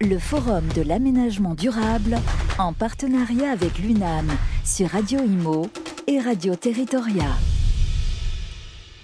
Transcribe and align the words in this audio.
le 0.00 0.18
Forum 0.18 0.66
de 0.74 0.82
l'aménagement 0.82 1.54
durable 1.54 2.18
en 2.58 2.72
partenariat 2.72 3.50
avec 3.50 3.78
l'UNAM 3.78 4.28
sur 4.64 4.88
Radio 4.88 5.20
Imo 5.20 5.68
et 6.06 6.20
Radio 6.20 6.56
Territoria. 6.56 7.30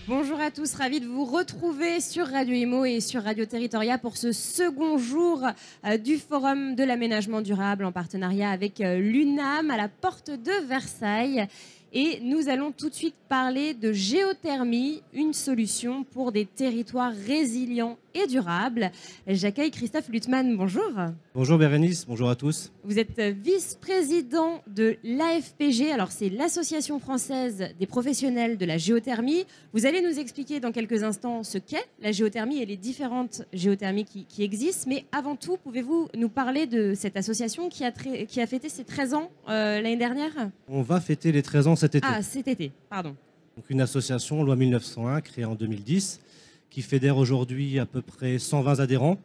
Bonjour 0.08 0.40
à 0.40 0.50
tous, 0.50 0.74
ravi 0.74 1.00
de 1.00 1.06
vous 1.06 1.24
retrouver 1.24 2.00
sur 2.00 2.26
Radio 2.26 2.54
Imo 2.54 2.84
et 2.84 3.00
sur 3.00 3.22
Radio 3.22 3.44
Territoria 3.44 3.98
pour 3.98 4.16
ce 4.16 4.32
second 4.32 4.98
jour 4.98 5.46
euh, 5.86 5.96
du 5.98 6.18
Forum 6.18 6.74
de 6.74 6.82
l'aménagement 6.82 7.42
durable 7.42 7.84
en 7.84 7.92
partenariat 7.92 8.50
avec 8.50 8.80
euh, 8.80 8.98
l'UNAM 8.98 9.70
à 9.70 9.76
la 9.76 9.88
porte 9.88 10.30
de 10.30 10.66
Versailles. 10.66 11.46
Et 11.92 12.20
nous 12.22 12.48
allons 12.48 12.70
tout 12.70 12.88
de 12.88 12.94
suite 12.94 13.16
parler 13.28 13.74
de 13.74 13.92
géothermie, 13.92 15.02
une 15.12 15.32
solution 15.32 16.04
pour 16.04 16.30
des 16.30 16.46
territoires 16.46 17.12
résilients 17.26 17.98
et 18.14 18.26
durables. 18.26 18.90
J'accueille 19.26 19.70
Christophe 19.70 20.08
Lutman, 20.08 20.56
bonjour. 20.56 20.90
Bonjour 21.34 21.58
Bérénice, 21.58 22.06
bonjour 22.06 22.28
à 22.28 22.34
tous. 22.34 22.72
Vous 22.84 22.98
êtes 22.98 23.20
vice-président 23.20 24.62
de 24.66 24.96
l'AFPG, 25.04 25.92
alors 25.92 26.10
c'est 26.10 26.28
l'Association 26.28 26.98
française 26.98 27.68
des 27.78 27.86
professionnels 27.86 28.56
de 28.56 28.64
la 28.64 28.78
géothermie. 28.78 29.44
Vous 29.72 29.86
allez 29.86 30.00
nous 30.02 30.18
expliquer 30.18 30.58
dans 30.58 30.72
quelques 30.72 31.04
instants 31.04 31.42
ce 31.42 31.58
qu'est 31.58 31.86
la 32.02 32.10
géothermie 32.10 32.60
et 32.60 32.66
les 32.66 32.76
différentes 32.76 33.42
géothermies 33.52 34.04
qui, 34.04 34.42
existent. 34.42 34.86
Mais 34.88 35.04
avant 35.12 35.36
tout, 35.36 35.56
pouvez-vous 35.62 36.08
nous 36.16 36.28
parler 36.28 36.66
de 36.66 36.94
cette 36.94 37.16
association 37.16 37.68
qui 37.68 37.84
a, 37.84 37.92
qui 37.92 38.40
a 38.40 38.46
fêté 38.46 38.68
ses 38.68 38.84
13 38.84 39.14
ans 39.14 39.30
euh, 39.48 39.80
l'année 39.80 39.96
dernière? 39.96 40.32
On 40.66 40.82
va 40.82 41.00
fêter 41.00 41.30
les 41.30 41.42
13 41.42 41.68
ans 41.68 41.76
cet 41.80 41.94
été. 41.94 42.06
Ah, 42.08 42.22
cet 42.22 42.46
été, 42.46 42.70
pardon. 42.88 43.16
Donc 43.56 43.68
une 43.70 43.80
association, 43.80 44.42
loi 44.42 44.54
1901, 44.54 45.20
créée 45.22 45.44
en 45.44 45.54
2010, 45.54 46.20
qui 46.68 46.82
fédère 46.82 47.16
aujourd'hui 47.16 47.78
à 47.78 47.86
peu 47.86 48.02
près 48.02 48.38
120 48.38 48.80
adhérents, 48.80 49.18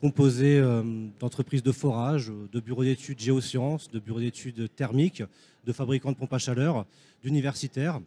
composés 0.00 0.58
euh, 0.58 0.82
d'entreprises 1.20 1.62
de 1.62 1.72
forage, 1.72 2.30
de 2.52 2.60
bureaux 2.60 2.84
d'études 2.84 3.18
géosciences, 3.18 3.90
de 3.90 3.98
bureaux 3.98 4.20
d'études 4.20 4.68
thermiques, 4.74 5.22
de 5.64 5.72
fabricants 5.72 6.12
de 6.12 6.16
pompes 6.16 6.32
à 6.32 6.38
chaleur, 6.38 6.84
d'universitaires. 7.22 8.00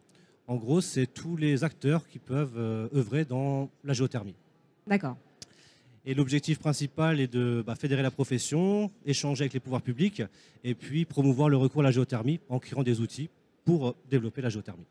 En 0.48 0.58
gros, 0.58 0.82
c'est 0.82 1.08
tous 1.08 1.38
les 1.38 1.64
acteurs 1.64 2.08
qui 2.08 2.20
peuvent 2.20 2.58
euh, 2.58 2.88
œuvrer 2.94 3.26
dans 3.26 3.70
la 3.84 3.94
géothermie. 3.94 4.36
D'accord. 4.86 5.18
Et 6.06 6.14
l'objectif 6.14 6.60
principal 6.60 7.20
est 7.20 7.28
de 7.28 7.64
bah, 7.66 7.76
fédérer 7.76 8.04
la 8.04 8.12
profession, 8.12 8.92
échanger 9.06 9.44
avec 9.44 9.54
les 9.54 9.60
pouvoirs 9.60 9.82
publics 9.82 10.24
et 10.64 10.76
puis 10.76 11.04
promouvoir 11.04 11.50
le 11.50 11.58
recours 11.58 11.82
à 11.82 11.86
la 11.86 11.92
géothermie 11.92 12.40
en 12.48 12.60
créant 12.60 12.84
des 12.84 13.02
outils 13.02 13.30
pour 13.68 13.98
développer 14.10 14.42
la 14.42 14.48
géothermie. 14.48 14.86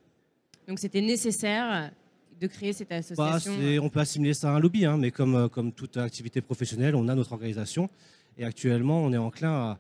Donc 0.69 0.79
c'était 0.79 1.01
nécessaire 1.01 1.91
de 2.39 2.47
créer 2.47 2.75
cette 2.75 2.91
bah, 2.91 2.97
association 2.97 3.53
On 3.83 3.89
peut 3.89 4.01
assimiler 4.01 4.35
ça 4.35 4.51
à 4.51 4.57
un 4.57 4.61
lobby, 4.61 4.85
hein, 4.85 4.99
mais 4.99 5.11
comme, 5.11 5.35
euh, 5.35 5.49
comme 5.49 5.73
toute 5.73 5.97
activité 5.97 6.43
professionnelle, 6.43 6.95
on 6.95 7.09
a 7.09 7.15
notre 7.15 7.33
organisation. 7.33 7.89
Et 8.37 8.45
actuellement, 8.45 9.03
on 9.03 9.15
est 9.15 9.17
enclin 9.17 9.79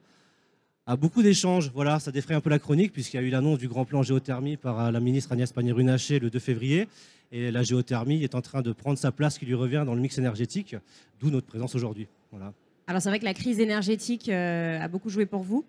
à, 0.87 0.97
beaucoup 0.97 1.23
d'échanges. 1.23 1.71
Voilà, 1.75 2.01
ça 2.01 2.11
défraie 2.11 2.33
un 2.33 2.41
peu 2.41 2.49
la 2.49 2.59
chronique, 2.59 2.95
puisqu'il 2.95 3.19
y 3.19 3.21
a 3.21 3.23
eu 3.23 3.29
l'annonce 3.29 3.59
du 3.59 3.69
grand 3.69 3.85
plan 3.85 4.03
géothermie 4.03 4.57
par 4.57 4.81
euh, 4.81 4.91
la 4.91 5.01
ministre 5.01 5.31
Agnès 5.31 5.53
Pannier-Runacher 5.53 6.19
le 6.19 6.31
2 6.31 6.39
février. 6.39 6.89
Et 7.33 7.51
la 7.51 7.63
géothermie 7.63 8.25
est 8.25 8.35
en 8.35 8.41
train 8.41 8.63
de 8.63 8.73
prendre 8.73 8.99
sa 8.99 9.13
place 9.13 9.37
qui 9.37 9.45
lui 9.45 9.55
revient 9.55 9.83
dans 9.85 9.95
le 9.95 10.01
mix 10.01 10.17
énergétique, 10.17 10.75
d'où 11.21 11.29
notre 11.29 11.47
présence 11.47 11.75
aujourd'hui. 11.75 12.07
Voilà. 12.31 12.55
Alors 12.87 13.03
c'est 13.03 13.11
vrai 13.11 13.19
que 13.19 13.27
la 13.27 13.35
crise 13.35 13.61
énergétique 13.61 14.31
euh, 14.31 14.81
a 14.81 14.89
beaucoup 14.89 15.11
joué 15.11 15.27
pour 15.27 15.43
vous. 15.43 15.67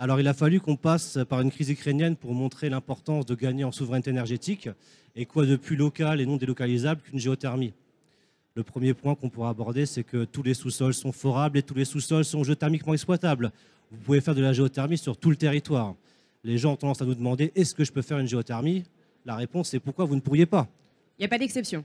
Alors 0.00 0.20
il 0.20 0.28
a 0.28 0.34
fallu 0.34 0.60
qu'on 0.60 0.76
passe 0.76 1.18
par 1.28 1.40
une 1.40 1.50
crise 1.50 1.70
ukrainienne 1.70 2.14
pour 2.14 2.32
montrer 2.32 2.68
l'importance 2.68 3.26
de 3.26 3.34
gagner 3.34 3.64
en 3.64 3.72
souveraineté 3.72 4.10
énergétique. 4.10 4.68
Et 5.16 5.26
quoi 5.26 5.44
de 5.44 5.56
plus 5.56 5.74
local 5.74 6.20
et 6.20 6.26
non 6.26 6.36
délocalisable 6.36 7.00
qu'une 7.00 7.18
géothermie? 7.18 7.74
Le 8.54 8.62
premier 8.62 8.94
point 8.94 9.16
qu'on 9.16 9.28
pourra 9.28 9.48
aborder, 9.48 9.86
c'est 9.86 10.04
que 10.04 10.24
tous 10.24 10.44
les 10.44 10.54
sous-sols 10.54 10.94
sont 10.94 11.10
forables 11.10 11.58
et 11.58 11.64
tous 11.64 11.74
les 11.74 11.84
sous-sols 11.84 12.24
sont 12.24 12.44
géothermiquement 12.44 12.94
exploitables. 12.94 13.50
Vous 13.90 13.98
pouvez 13.98 14.20
faire 14.20 14.36
de 14.36 14.40
la 14.40 14.52
géothermie 14.52 14.98
sur 14.98 15.16
tout 15.16 15.30
le 15.30 15.36
territoire. 15.36 15.96
Les 16.44 16.58
gens 16.58 16.74
ont 16.74 16.76
tendance 16.76 17.02
à 17.02 17.04
nous 17.04 17.16
demander 17.16 17.50
est-ce 17.56 17.74
que 17.74 17.82
je 17.82 17.90
peux 17.90 18.02
faire 18.02 18.20
une 18.20 18.28
géothermie? 18.28 18.84
La 19.26 19.34
réponse 19.34 19.74
est 19.74 19.80
pourquoi 19.80 20.04
vous 20.04 20.14
ne 20.14 20.20
pourriez 20.20 20.46
pas? 20.46 20.68
Il 21.18 21.22
n'y 21.22 21.26
a 21.26 21.28
pas 21.28 21.38
d'exception. 21.38 21.84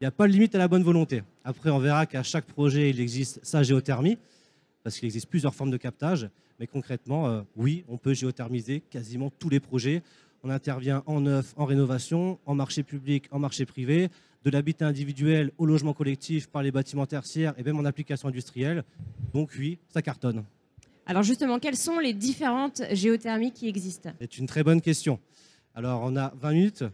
Il 0.00 0.04
n'y 0.04 0.06
a 0.06 0.12
pas 0.12 0.28
de 0.28 0.32
limite 0.32 0.54
à 0.54 0.58
la 0.58 0.68
bonne 0.68 0.84
volonté. 0.84 1.24
Après, 1.42 1.70
on 1.70 1.80
verra 1.80 2.06
qu'à 2.06 2.22
chaque 2.22 2.44
projet, 2.44 2.90
il 2.90 3.00
existe 3.00 3.40
sa 3.42 3.64
géothermie, 3.64 4.16
parce 4.84 4.96
qu'il 4.96 5.06
existe 5.06 5.26
plusieurs 5.28 5.56
formes 5.56 5.72
de 5.72 5.76
captage. 5.76 6.28
Mais 6.58 6.66
concrètement, 6.66 7.28
euh, 7.28 7.42
oui, 7.56 7.84
on 7.88 7.98
peut 7.98 8.14
géothermiser 8.14 8.80
quasiment 8.80 9.30
tous 9.30 9.48
les 9.48 9.60
projets. 9.60 10.02
On 10.42 10.50
intervient 10.50 11.02
en 11.06 11.20
neuf, 11.20 11.54
en 11.56 11.64
rénovation, 11.64 12.38
en 12.46 12.54
marché 12.54 12.82
public, 12.82 13.26
en 13.30 13.38
marché 13.38 13.64
privé, 13.64 14.08
de 14.44 14.50
l'habitat 14.50 14.86
individuel 14.86 15.52
au 15.58 15.66
logement 15.66 15.92
collectif 15.92 16.48
par 16.48 16.62
les 16.62 16.70
bâtiments 16.70 17.06
tertiaires 17.06 17.54
et 17.58 17.62
même 17.62 17.78
en 17.78 17.84
application 17.84 18.28
industrielle. 18.28 18.84
Donc 19.34 19.50
oui, 19.58 19.78
ça 19.88 20.02
cartonne. 20.02 20.44
Alors 21.06 21.22
justement, 21.22 21.58
quelles 21.58 21.76
sont 21.76 21.98
les 21.98 22.12
différentes 22.12 22.82
géothermies 22.92 23.52
qui 23.52 23.68
existent? 23.68 24.10
C'est 24.20 24.38
une 24.38 24.46
très 24.46 24.62
bonne 24.62 24.80
question. 24.80 25.18
Alors 25.74 26.02
on 26.04 26.16
a 26.16 26.32
20 26.40 26.52
minutes. 26.52 26.84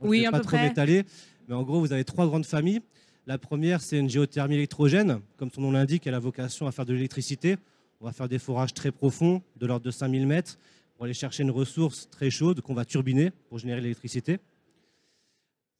oui, 0.00 0.24
à 0.26 0.30
pas 0.30 0.40
trop 0.40 0.56
m'étaler, 0.56 1.04
mais 1.48 1.54
en 1.54 1.62
gros, 1.62 1.80
vous 1.80 1.92
avez 1.92 2.04
trois 2.04 2.26
grandes 2.26 2.46
familles. 2.46 2.80
La 3.26 3.38
première, 3.38 3.80
c'est 3.80 3.98
une 3.98 4.08
géothermie 4.08 4.54
électrogène. 4.54 5.20
Comme 5.36 5.50
son 5.50 5.62
nom 5.62 5.72
l'indique, 5.72 6.06
elle 6.06 6.14
a 6.14 6.18
vocation 6.20 6.66
à 6.66 6.72
faire 6.72 6.86
de 6.86 6.94
l'électricité. 6.94 7.56
On 8.00 8.06
va 8.06 8.12
faire 8.12 8.28
des 8.28 8.38
forages 8.38 8.74
très 8.74 8.92
profonds, 8.92 9.42
de 9.56 9.66
l'ordre 9.66 9.84
de 9.84 9.90
5000 9.90 10.26
mètres, 10.26 10.58
pour 10.94 11.04
aller 11.04 11.14
chercher 11.14 11.42
une 11.42 11.50
ressource 11.50 12.08
très 12.10 12.30
chaude 12.30 12.60
qu'on 12.60 12.74
va 12.74 12.84
turbiner 12.84 13.30
pour 13.48 13.58
générer 13.58 13.80
l'électricité. 13.80 14.38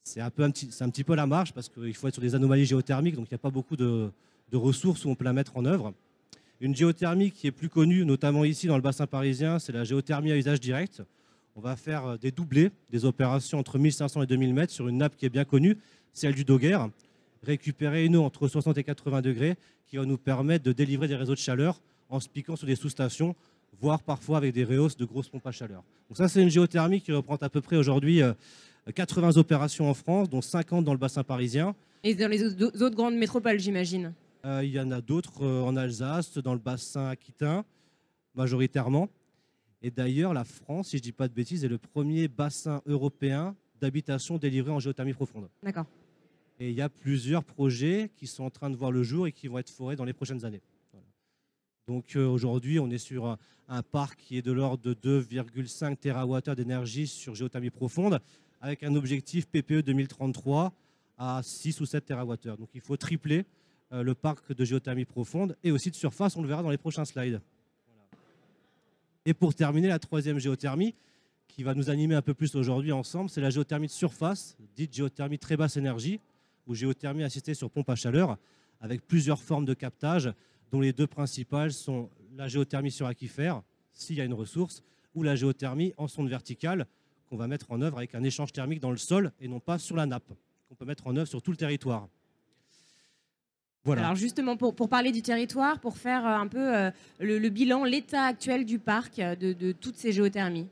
C'est 0.04 0.21
un, 0.21 0.27
un, 0.27 0.50
petit, 0.50 0.71
un 0.81 0.91
petit 0.91 1.04
peu 1.04 1.15
la 1.15 1.27
marge 1.27 1.53
parce 1.53 1.69
qu'il 1.69 1.94
faut 1.94 2.09
être 2.09 2.15
sur 2.15 2.22
des 2.22 2.34
anomalies 2.34 2.65
géothermiques, 2.65 3.16
donc 3.16 3.27
il 3.31 3.34
n'y 3.34 3.37
a 3.37 3.38
pas 3.38 3.50
beaucoup 3.50 3.77
de, 3.77 4.10
ressources 4.53 5.04
où 5.04 5.10
on 5.10 5.15
peut 5.15 5.25
la 5.25 5.32
mettre 5.32 5.56
en 5.56 5.65
œuvre. 5.65 5.93
Une 6.60 6.75
géothermie 6.75 7.31
qui 7.31 7.47
est 7.47 7.53
plus 7.53 7.69
connue, 7.69 8.04
notamment 8.04 8.44
ici 8.44 8.66
dans 8.66 8.77
le 8.77 8.83
bassin 8.83 9.06
parisien, 9.06 9.59
c'est 9.59 9.72
la 9.72 9.84
géothermie 9.84 10.33
à 10.33 10.37
usage 10.37 10.60
direct. 10.60 11.03
On 11.54 11.60
va 11.60 11.77
faire 11.77 12.06
euh, 12.06 12.16
des 12.16 12.31
doublés, 12.31 12.71
des 12.91 13.04
opérations 13.04 13.59
entre 13.59 13.78
1500 13.78 14.22
et 14.22 14.27
2000 14.27 14.54
mètres 14.54 14.72
sur 14.72 14.88
une 14.88 14.98
nappe 14.98 15.16
qui 15.16 15.27
est 15.27 15.31
bien 15.31 15.44
connue, 15.44 15.77
celle 16.12 16.34
du 16.34 16.44
Doguer, 16.44 16.78
récupérer 17.43 18.04
une 18.04 18.16
eau 18.16 18.25
entre 18.25 18.48
60 18.48 18.78
et 18.78 18.84
80 18.84 19.21
degrés 19.21 19.56
qui 19.87 19.97
va 19.97 20.04
nous 20.04 20.19
permettre 20.19 20.65
de 20.65 20.72
délivrer 20.72 21.09
des 21.09 21.16
réseaux 21.16 21.34
de 21.34 21.38
chaleur 21.38 21.81
en 22.09 22.21
se 22.21 22.28
piquant 22.28 22.56
sur 22.56 22.67
des 22.67 22.77
sous-stations, 22.77 23.34
voire 23.81 24.03
parfois 24.03 24.39
avec 24.39 24.55
des 24.55 24.65
rehausses 24.65 24.97
de 24.97 25.05
grosses 25.05 25.28
pompes 25.28 25.47
à 25.47 25.53
chaleur. 25.53 25.83
Donc 26.09 26.17
ça, 26.17 26.28
c'est 26.28 26.43
une 26.43 26.50
géothermie 26.50 27.00
qui 27.00 27.12
reprend 27.12 27.37
à 27.37 27.49
peu 27.49 27.61
près 27.61 27.77
aujourd'hui 27.77 28.21
80 28.94 29.37
euh, 29.37 29.41
opérations 29.41 29.91
en 29.91 29.94
France, 29.94 30.28
dont 30.31 30.41
50 30.41 30.84
dans 30.84 30.93
le 30.93 30.99
bassin 30.99 31.25
parisien. 31.25 31.75
Et 32.05 32.15
dans 32.15 32.31
les 32.31 32.43
autres 32.45 32.97
grandes 32.97 33.16
métropoles, 33.16 33.59
j'imagine 33.59 34.15
euh, 34.45 34.62
Il 34.65 34.71
y 34.71 34.81
en 34.81 34.91
a 34.91 35.00
d'autres 35.00 35.45
euh, 35.45 35.62
en 35.62 35.77
Alsace, 35.77 36.39
dans 36.39 36.53
le 36.53 36.61
bassin 36.61 37.09
aquitain, 37.09 37.65
majoritairement. 38.34 39.09
Et 39.83 39.91
d'ailleurs, 39.91 40.33
la 40.33 40.45
France, 40.45 40.89
si 40.89 40.99
je 40.99 41.03
ne 41.03 41.05
dis 41.05 41.12
pas 41.12 41.28
de 41.28 41.34
bêtises, 41.34 41.65
est 41.65 41.69
le 41.69 41.78
premier 41.78 42.28
bassin 42.28 42.81
européen 42.87 43.55
d'habitation 43.81 44.39
délivré 44.39 44.71
en 44.71 44.81
géothermie 44.81 45.12
profonde. 45.12 45.49
D'accord. 45.62 45.87
Et 46.59 46.71
il 46.71 46.75
y 46.75 46.81
a 46.81 46.89
plusieurs 46.89 47.45
projets 47.45 48.11
qui 48.16 48.27
sont 48.27 48.45
en 48.45 48.50
train 48.50 48.71
de 48.71 48.77
voir 48.77 48.91
le 48.91 49.03
jour 49.03 49.27
et 49.27 49.33
qui 49.33 49.49
vont 49.49 49.59
être 49.59 49.69
forés 49.69 49.97
dans 49.97 50.05
les 50.05 50.15
prochaines 50.15 50.45
années. 50.47 50.62
Donc 51.89 52.17
euh, 52.17 52.27
aujourd'hui, 52.27 52.81
on 52.81 52.91
est 52.91 52.99
sur 52.99 53.39
un, 53.69 53.83
parc 53.83 54.19
qui 54.19 54.37
est 54.37 54.43
de 54.43 54.51
l'ordre 54.51 54.83
de 54.83 55.23
2,5 55.23 55.97
TWh 55.97 56.55
d'énergie 56.57 57.07
sur 57.07 57.37
géothermie 57.37 57.71
profonde, 57.71 58.21
avec 58.61 58.83
un 58.83 58.97
objectif 58.97 59.47
PPE 59.47 59.83
2033 59.83 60.73
à 61.17 61.41
6 61.45 61.81
ou 61.81 61.87
7 61.87 62.05
TWh. 62.07 62.57
Donc 62.57 62.71
il 62.75 62.81
faut 62.81 62.97
tripler 62.97 63.45
euh, 63.93 64.03
le 64.03 64.15
parc 64.15 64.53
de 64.53 64.65
géothermie 64.65 65.05
profonde 65.05 65.57
et 65.63 65.71
aussi 65.71 65.93
de 65.93 65.95
surface, 65.95 66.37
on 66.37 66.43
le 66.43 66.49
verra 66.49 66.65
dans 66.65 66.71
les 66.71 66.77
prochains 66.77 67.05
slides. 67.05 67.41
Et 69.25 69.33
pour 69.33 69.55
terminer, 69.55 69.87
la 69.87 70.01
troisième 70.01 70.41
géothermie, 70.41 70.95
qui 71.47 71.63
va 71.63 71.75
nous 71.75 71.89
animer 71.89 72.17
un 72.17 72.23
peu 72.23 72.35
plus 72.35 72.57
aujourd'hui 72.57 72.91
ensemble, 72.91 73.31
c'est 73.31 73.41
la 73.41 73.51
géothermie 73.51 73.87
de 73.87 73.93
surface, 73.93 74.57
dite 74.75 74.93
géothermie 74.93 75.39
très 75.39 75.57
basse 75.57 75.77
énergie, 75.77 76.19
ou 76.67 76.75
géothermie 76.75 77.23
assistée 77.23 77.55
sur 77.55 77.71
pompe 77.71 77.91
à 77.91 77.95
chaleur, 77.95 78.39
avec 78.81 79.07
plusieurs 79.07 79.41
formes 79.41 79.65
de 79.65 79.73
captage 79.73 80.33
dont 80.72 80.81
les 80.81 80.93
deux 80.93 81.07
principales 81.07 81.72
sont 81.72 82.10
la 82.36 82.48
géothermie 82.48 82.91
sur 82.91 83.07
aquifère, 83.07 83.63
s'il 83.92 84.16
y 84.16 84.21
a 84.21 84.24
une 84.24 84.34
ressource, 84.34 84.83
ou 85.15 85.22
la 85.22 85.36
géothermie 85.36 85.95
en 85.97 86.09
sonde 86.09 86.28
verticale, 86.28 86.86
qu'on 87.28 87.36
va 87.36 87.48
mettre 87.48 87.72
en 87.72 87.80
œuvre 87.80 87.98
avec 87.98 88.15
un 88.15 88.22
échange 88.22 88.53
thermique 88.53 88.80
dans 88.80 88.91
le 88.91 88.97
sol 88.97 89.33
et 89.41 89.48
non 89.48 89.60
pas 89.60 89.78
sur 89.78 89.97
la 89.97 90.07
nappe, 90.07 90.33
qu'on 90.68 90.74
peut 90.74 90.84
mettre 90.84 91.07
en 91.07 91.16
œuvre 91.16 91.28
sur 91.28 91.42
tout 91.42 91.51
le 91.51 91.57
territoire. 91.57 92.09
Voilà. 93.86 94.03
Alors 94.03 94.16
justement, 94.16 94.57
pour, 94.57 94.89
parler 94.89 95.13
du 95.13 95.22
territoire, 95.22 95.78
pour 95.78 95.97
faire 95.97 96.27
euh, 96.27 96.36
un 96.36 96.48
peu 96.48 96.77
euh, 96.77 96.91
le, 97.21 97.48
bilan, 97.48 97.84
l'état 97.84 98.24
actuel 98.24 98.65
du 98.65 98.80
parc, 98.80 99.21
euh, 99.21 99.36
de, 99.36 99.71
toutes 99.72 99.97
ces 99.97 100.12
géothermies. 100.12 100.66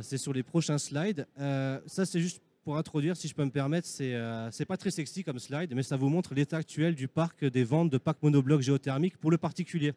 C'est 0.00 0.18
sur 0.18 0.32
les 0.32 0.42
prochains 0.42 0.78
slides. 0.78 1.26
ça, 1.36 2.04
c'est 2.04 2.20
juste 2.20 2.42
pour 2.62 2.76
introduire, 2.76 3.16
si 3.16 3.28
je 3.28 3.34
peux 3.34 3.44
me 3.44 3.50
permettre, 3.50 3.86
c'est 3.86 4.14
euh, 4.14 4.50
pas 4.66 4.76
très 4.76 4.90
sexy 4.90 5.24
comme 5.24 5.38
slide, 5.38 5.72
mais 5.74 5.82
ça 5.82 5.96
vous 5.96 6.08
montre 6.08 6.34
l'état 6.34 6.56
actuel 6.56 6.94
du 6.94 7.08
parc 7.08 7.44
des 7.44 7.64
ventes 7.64 7.90
de 7.90 7.98
packs 7.98 8.22
monoblocs 8.22 8.62
géothermiques 8.62 9.16
pour 9.16 9.30
le 9.30 9.38
particulier. 9.38 9.92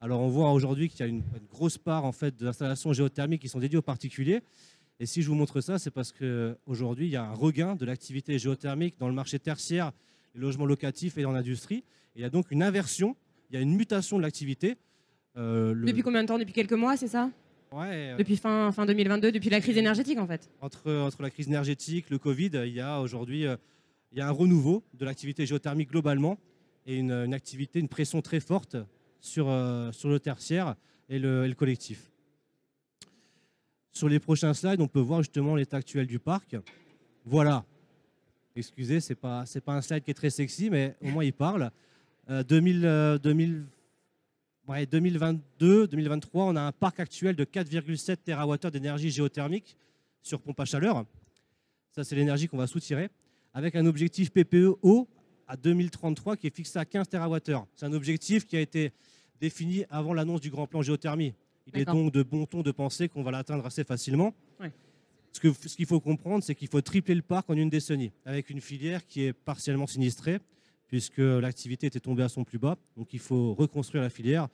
Alors 0.00 0.20
on 0.20 0.28
voit 0.28 0.52
aujourd'hui 0.52 0.88
qu'il 0.88 1.00
y 1.00 1.02
a 1.02 1.06
une, 1.06 1.22
grosse 1.50 1.78
part 1.78 2.04
en 2.04 2.12
fait 2.12 2.36
d'installations 2.36 2.92
géothermiques 2.92 3.42
qui 3.42 3.48
sont 3.48 3.60
dédiées 3.60 3.78
aux 3.78 3.82
particuliers. 3.82 4.40
Et 4.98 5.06
si 5.06 5.22
je 5.22 5.28
vous 5.28 5.34
montre 5.34 5.60
ça, 5.60 5.78
c'est 5.78 5.90
parce 5.90 6.12
qu'aujourd'hui, 6.12 7.06
il 7.06 7.10
y 7.10 7.16
a 7.16 7.24
un 7.24 7.34
regain 7.34 7.74
de 7.74 7.86
l'activité 7.86 8.38
géothermique 8.38 8.98
dans 8.98 9.08
le 9.08 9.14
marché 9.14 9.38
tertiaire, 9.38 9.92
les 10.34 10.40
logements 10.40 10.66
locatifs 10.66 11.16
et 11.16 11.22
dans 11.22 11.32
l'industrie. 11.32 11.84
Il 12.14 12.22
y 12.22 12.24
a 12.24 12.30
donc 12.30 12.50
une 12.50 12.62
inversion 12.62 13.16
il 13.50 13.56
y 13.56 13.58
a 13.58 13.62
une 13.62 13.74
mutation 13.74 14.16
de 14.16 14.22
l'activité. 14.22 14.76
Euh, 15.36 15.74
depuis 15.74 16.02
combien 16.02 16.22
de 16.22 16.28
temps? 16.28 16.38
Depuis 16.38 16.52
quelques 16.52 16.72
mois, 16.72 16.96
c'est 16.96 17.08
ça? 17.08 17.30
Ouais, 17.72 18.14
Depuis 18.18 18.36
fin, 18.36 18.72
fin 18.72 18.86
2022, 18.86 19.32
depuis 19.32 19.50
la 19.50 19.60
crise 19.60 19.76
énergétique 19.76 20.18
en 20.18 20.26
fait 20.26 20.50
entre, 20.60 20.92
entre 20.92 21.22
la 21.22 21.30
crise 21.30 21.48
énergétique, 21.48 22.10
le 22.10 22.18
Covid, 22.18 22.50
il 22.66 22.72
y 22.72 22.80
a 22.80 23.00
aujourd'hui 23.00 23.46
il 24.12 24.18
y 24.18 24.20
a 24.20 24.26
un 24.26 24.32
renouveau 24.32 24.82
de 24.94 25.04
l'activité 25.04 25.46
géothermique 25.46 25.90
globalement 25.90 26.38
et 26.86 26.96
une, 26.96 27.12
une, 27.12 27.34
activité, 27.34 27.78
une 27.78 27.88
pression 27.88 28.22
très 28.22 28.40
forte 28.40 28.76
sur, 29.20 29.46
sur 29.92 30.08
le 30.08 30.18
tertiaire 30.18 30.74
et 31.08 31.18
le, 31.18 31.44
et 31.44 31.48
le 31.48 31.54
collectif. 31.54 32.10
Sur 33.92 34.08
les 34.08 34.18
prochains 34.18 34.54
slides, 34.54 34.80
on 34.80 34.88
peut 34.88 35.00
voir 35.00 35.22
justement 35.22 35.56
l'état 35.56 35.76
actuel 35.76 36.06
du 36.06 36.18
parc. 36.18 36.56
Voilà. 37.24 37.64
Excusez, 38.56 39.00
ce 39.00 39.12
n'est 39.12 39.16
pas, 39.16 39.44
pas 39.64 39.74
un 39.74 39.82
slide 39.82 40.02
qui 40.02 40.10
est 40.10 40.14
très 40.14 40.30
sexy, 40.30 40.70
mais 40.70 40.96
au 41.02 41.08
moins 41.08 41.24
il 41.24 41.32
parle. 41.32 41.70
Euh, 42.30 42.42
2000, 42.42 43.18
2000, 43.22 43.64
ouais, 44.70 44.86
2022, 44.86 45.88
2023, 45.88 46.44
on 46.44 46.56
a 46.56 46.60
un 46.60 46.72
parc 46.72 47.00
actuel 47.00 47.34
de 47.34 47.44
4,7 47.44 48.18
TWh 48.24 48.70
d'énergie 48.70 49.10
géothermique 49.10 49.76
sur 50.22 50.40
pompe 50.40 50.60
à 50.60 50.64
chaleur. 50.64 51.04
Ça, 51.90 52.04
c'est 52.04 52.14
l'énergie 52.14 52.46
qu'on 52.46 52.56
va 52.56 52.68
soutirer. 52.68 53.10
Avec 53.52 53.74
un 53.74 53.84
objectif 53.84 54.30
PPE 54.30 54.76
haut 54.82 55.08
à 55.48 55.56
2033 55.56 56.36
qui 56.36 56.46
est 56.46 56.54
fixé 56.54 56.78
à 56.78 56.84
15 56.84 57.08
TWh. 57.08 57.64
C'est 57.74 57.86
un 57.86 57.92
objectif 57.92 58.46
qui 58.46 58.56
a 58.56 58.60
été 58.60 58.92
défini 59.40 59.84
avant 59.90 60.14
l'annonce 60.14 60.40
du 60.40 60.50
grand 60.50 60.68
plan 60.68 60.82
géothermie. 60.82 61.34
Il 61.66 61.76
est 61.76 61.84
donc 61.84 62.12
de 62.12 62.22
bon 62.22 62.46
ton 62.46 62.62
de 62.62 62.70
penser 62.70 63.08
qu'on 63.08 63.24
va 63.24 63.32
l'atteindre 63.32 63.66
assez 63.66 63.82
facilement. 63.82 64.34
Ouais. 64.60 64.70
Ce 65.32 65.40
qu'il 65.40 65.52
ce 65.54 65.76
qu'il 65.76 65.86
faut 65.86 66.00
comprendre, 66.00 66.44
c'est 66.44 66.54
qu'il 66.54 66.68
faut 66.68 66.80
tripler 66.80 67.16
le 67.16 67.22
parc 67.22 67.50
en 67.50 67.54
une 67.54 67.70
décennie, 67.70 68.12
avec 68.24 68.50
une 68.50 68.60
filière 68.60 69.04
qui 69.06 69.22
est 69.22 69.32
partiellement 69.32 69.86
sinistrée, 69.86 70.38
puisque 70.90 71.18
l'activité 71.18 71.86
était 71.86 72.00
tombée 72.00 72.24
à 72.24 72.28
son 72.28 72.42
plus 72.42 72.58
bas. 72.58 72.76
Donc 72.96 73.14
il 73.14 73.20
faut 73.20 73.54
reconstruire 73.54 74.02
la 74.02 74.10
filière, 74.10 74.48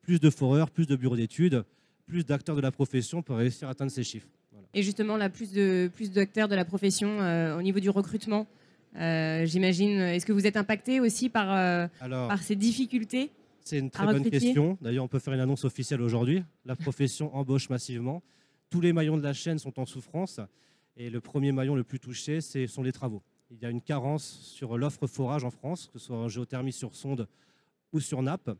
plus 0.00 0.18
de 0.18 0.30
foreurs, 0.30 0.70
plus 0.70 0.86
de 0.86 0.96
bureaux 0.96 1.16
d'études, 1.16 1.64
plus 2.06 2.24
d'acteurs 2.24 2.56
de 2.56 2.62
la 2.62 2.72
profession 2.72 3.22
pour 3.22 3.36
réussir 3.36 3.68
à 3.68 3.72
atteindre 3.72 3.92
ces 3.92 4.02
chiffres. 4.02 4.26
Voilà. 4.52 4.66
Et 4.72 4.82
justement, 4.82 5.18
là, 5.18 5.28
plus 5.28 5.52
de 5.52 5.90
plus 5.94 6.10
d'acteurs 6.10 6.48
de 6.48 6.54
la 6.54 6.64
profession 6.64 7.20
euh, 7.20 7.58
au 7.58 7.62
niveau 7.62 7.78
du 7.78 7.90
recrutement, 7.90 8.46
euh, 8.96 9.44
j'imagine. 9.44 10.00
Est-ce 10.00 10.24
que 10.24 10.32
vous 10.32 10.46
êtes 10.46 10.56
impacté 10.56 10.98
aussi 10.98 11.28
par, 11.28 11.52
euh, 11.52 11.86
Alors, 12.00 12.28
par 12.28 12.42
ces 12.42 12.56
difficultés 12.56 13.30
C'est 13.62 13.78
une 13.78 13.90
très 13.90 14.06
bonne 14.06 14.28
question. 14.28 14.78
D'ailleurs, 14.80 15.04
on 15.04 15.08
peut 15.08 15.18
faire 15.18 15.34
une 15.34 15.40
annonce 15.40 15.66
officielle 15.66 16.00
aujourd'hui. 16.00 16.42
La 16.64 16.74
profession 16.74 17.34
embauche 17.36 17.68
massivement. 17.68 18.22
Tous 18.70 18.80
les 18.80 18.94
maillons 18.94 19.18
de 19.18 19.22
la 19.22 19.34
chaîne 19.34 19.58
sont 19.58 19.78
en 19.78 19.84
souffrance. 19.84 20.40
Et 20.96 21.10
le 21.10 21.20
premier 21.20 21.52
maillon 21.52 21.74
le 21.74 21.84
plus 21.84 22.00
touché, 22.00 22.40
ce 22.40 22.66
sont 22.66 22.82
les 22.82 22.92
travaux. 22.92 23.22
Il 23.52 23.60
y 23.60 23.66
a 23.66 23.70
une 23.70 23.82
carence 23.82 24.24
sur 24.24 24.78
l'offre 24.78 25.06
forage 25.06 25.44
en 25.44 25.50
France, 25.50 25.90
que 25.92 25.98
ce 25.98 26.06
soit 26.06 26.16
en 26.16 26.28
géothermie 26.28 26.72
sur 26.72 26.94
sonde 26.94 27.28
ou 27.92 28.00
sur 28.00 28.22
nappe. 28.22 28.50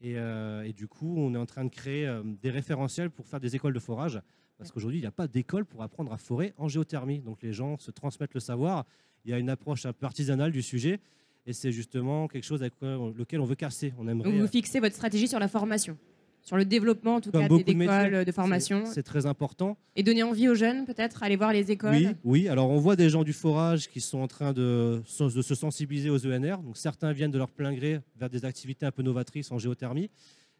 Et, 0.00 0.16
euh, 0.16 0.62
et, 0.62 0.72
du 0.72 0.88
coup, 0.88 1.14
on 1.18 1.34
est 1.34 1.38
en 1.38 1.44
train 1.44 1.62
de 1.62 1.68
créer 1.68 2.06
euh, 2.06 2.22
des 2.24 2.48
référentiels 2.50 3.10
pour 3.10 3.26
faire 3.26 3.38
des 3.38 3.54
écoles 3.54 3.74
de 3.74 3.78
forage. 3.78 4.18
Parce 4.56 4.72
qu'aujourd'hui, 4.72 4.98
il 4.98 5.02
n'y 5.02 5.06
a 5.06 5.12
pas 5.12 5.28
d'école 5.28 5.66
pour 5.66 5.82
apprendre 5.82 6.10
à 6.10 6.16
forer 6.16 6.54
en 6.56 6.68
géothermie. 6.68 7.20
Donc 7.20 7.42
les 7.42 7.52
gens 7.52 7.76
se 7.76 7.90
transmettent 7.90 8.32
le 8.32 8.40
savoir. 8.40 8.86
Il 9.26 9.30
y 9.30 9.34
a 9.34 9.38
une 9.38 9.50
approche 9.50 9.84
un 9.84 9.92
peu 9.92 10.06
artisanale 10.06 10.52
du 10.52 10.62
sujet. 10.62 11.00
Et 11.44 11.52
c'est 11.52 11.72
justement 11.72 12.26
quelque 12.26 12.44
chose 12.44 12.62
avec 12.62 12.74
lequel 12.80 13.40
on 13.40 13.44
veut 13.44 13.54
casser. 13.54 13.92
On 13.98 14.08
aimerait... 14.08 14.30
Vous 14.30 14.46
fixez 14.46 14.80
votre 14.80 14.94
stratégie 14.94 15.28
sur 15.28 15.38
la 15.38 15.48
formation 15.48 15.98
sur 16.42 16.56
le 16.56 16.64
développement 16.64 17.16
en 17.16 17.20
tout 17.20 17.30
Comme 17.30 17.42
cas 17.42 17.48
des 17.48 17.72
écoles 17.72 18.12
de, 18.12 18.24
de 18.24 18.32
formation. 18.32 18.84
C'est 18.86 19.02
très 19.02 19.26
important. 19.26 19.76
Et 19.96 20.02
donner 20.02 20.22
envie 20.22 20.48
aux 20.48 20.54
jeunes 20.54 20.86
peut-être 20.86 21.22
aller 21.22 21.36
voir 21.36 21.52
les 21.52 21.70
écoles. 21.70 21.94
Oui, 21.94 22.08
oui. 22.24 22.48
Alors 22.48 22.70
on 22.70 22.78
voit 22.78 22.96
des 22.96 23.08
gens 23.08 23.24
du 23.24 23.32
forage 23.32 23.88
qui 23.88 24.00
sont 24.00 24.18
en 24.18 24.28
train 24.28 24.52
de, 24.52 25.02
de, 25.20 25.42
se 25.42 25.54
sensibiliser 25.54 26.10
aux 26.10 26.26
ENR. 26.26 26.58
Donc 26.58 26.76
certains 26.76 27.12
viennent 27.12 27.30
de 27.30 27.38
leur 27.38 27.50
plein 27.50 27.72
gré 27.72 28.00
vers 28.18 28.30
des 28.30 28.44
activités 28.44 28.86
un 28.86 28.90
peu 28.90 29.02
novatrices 29.02 29.50
en 29.52 29.58
géothermie, 29.58 30.10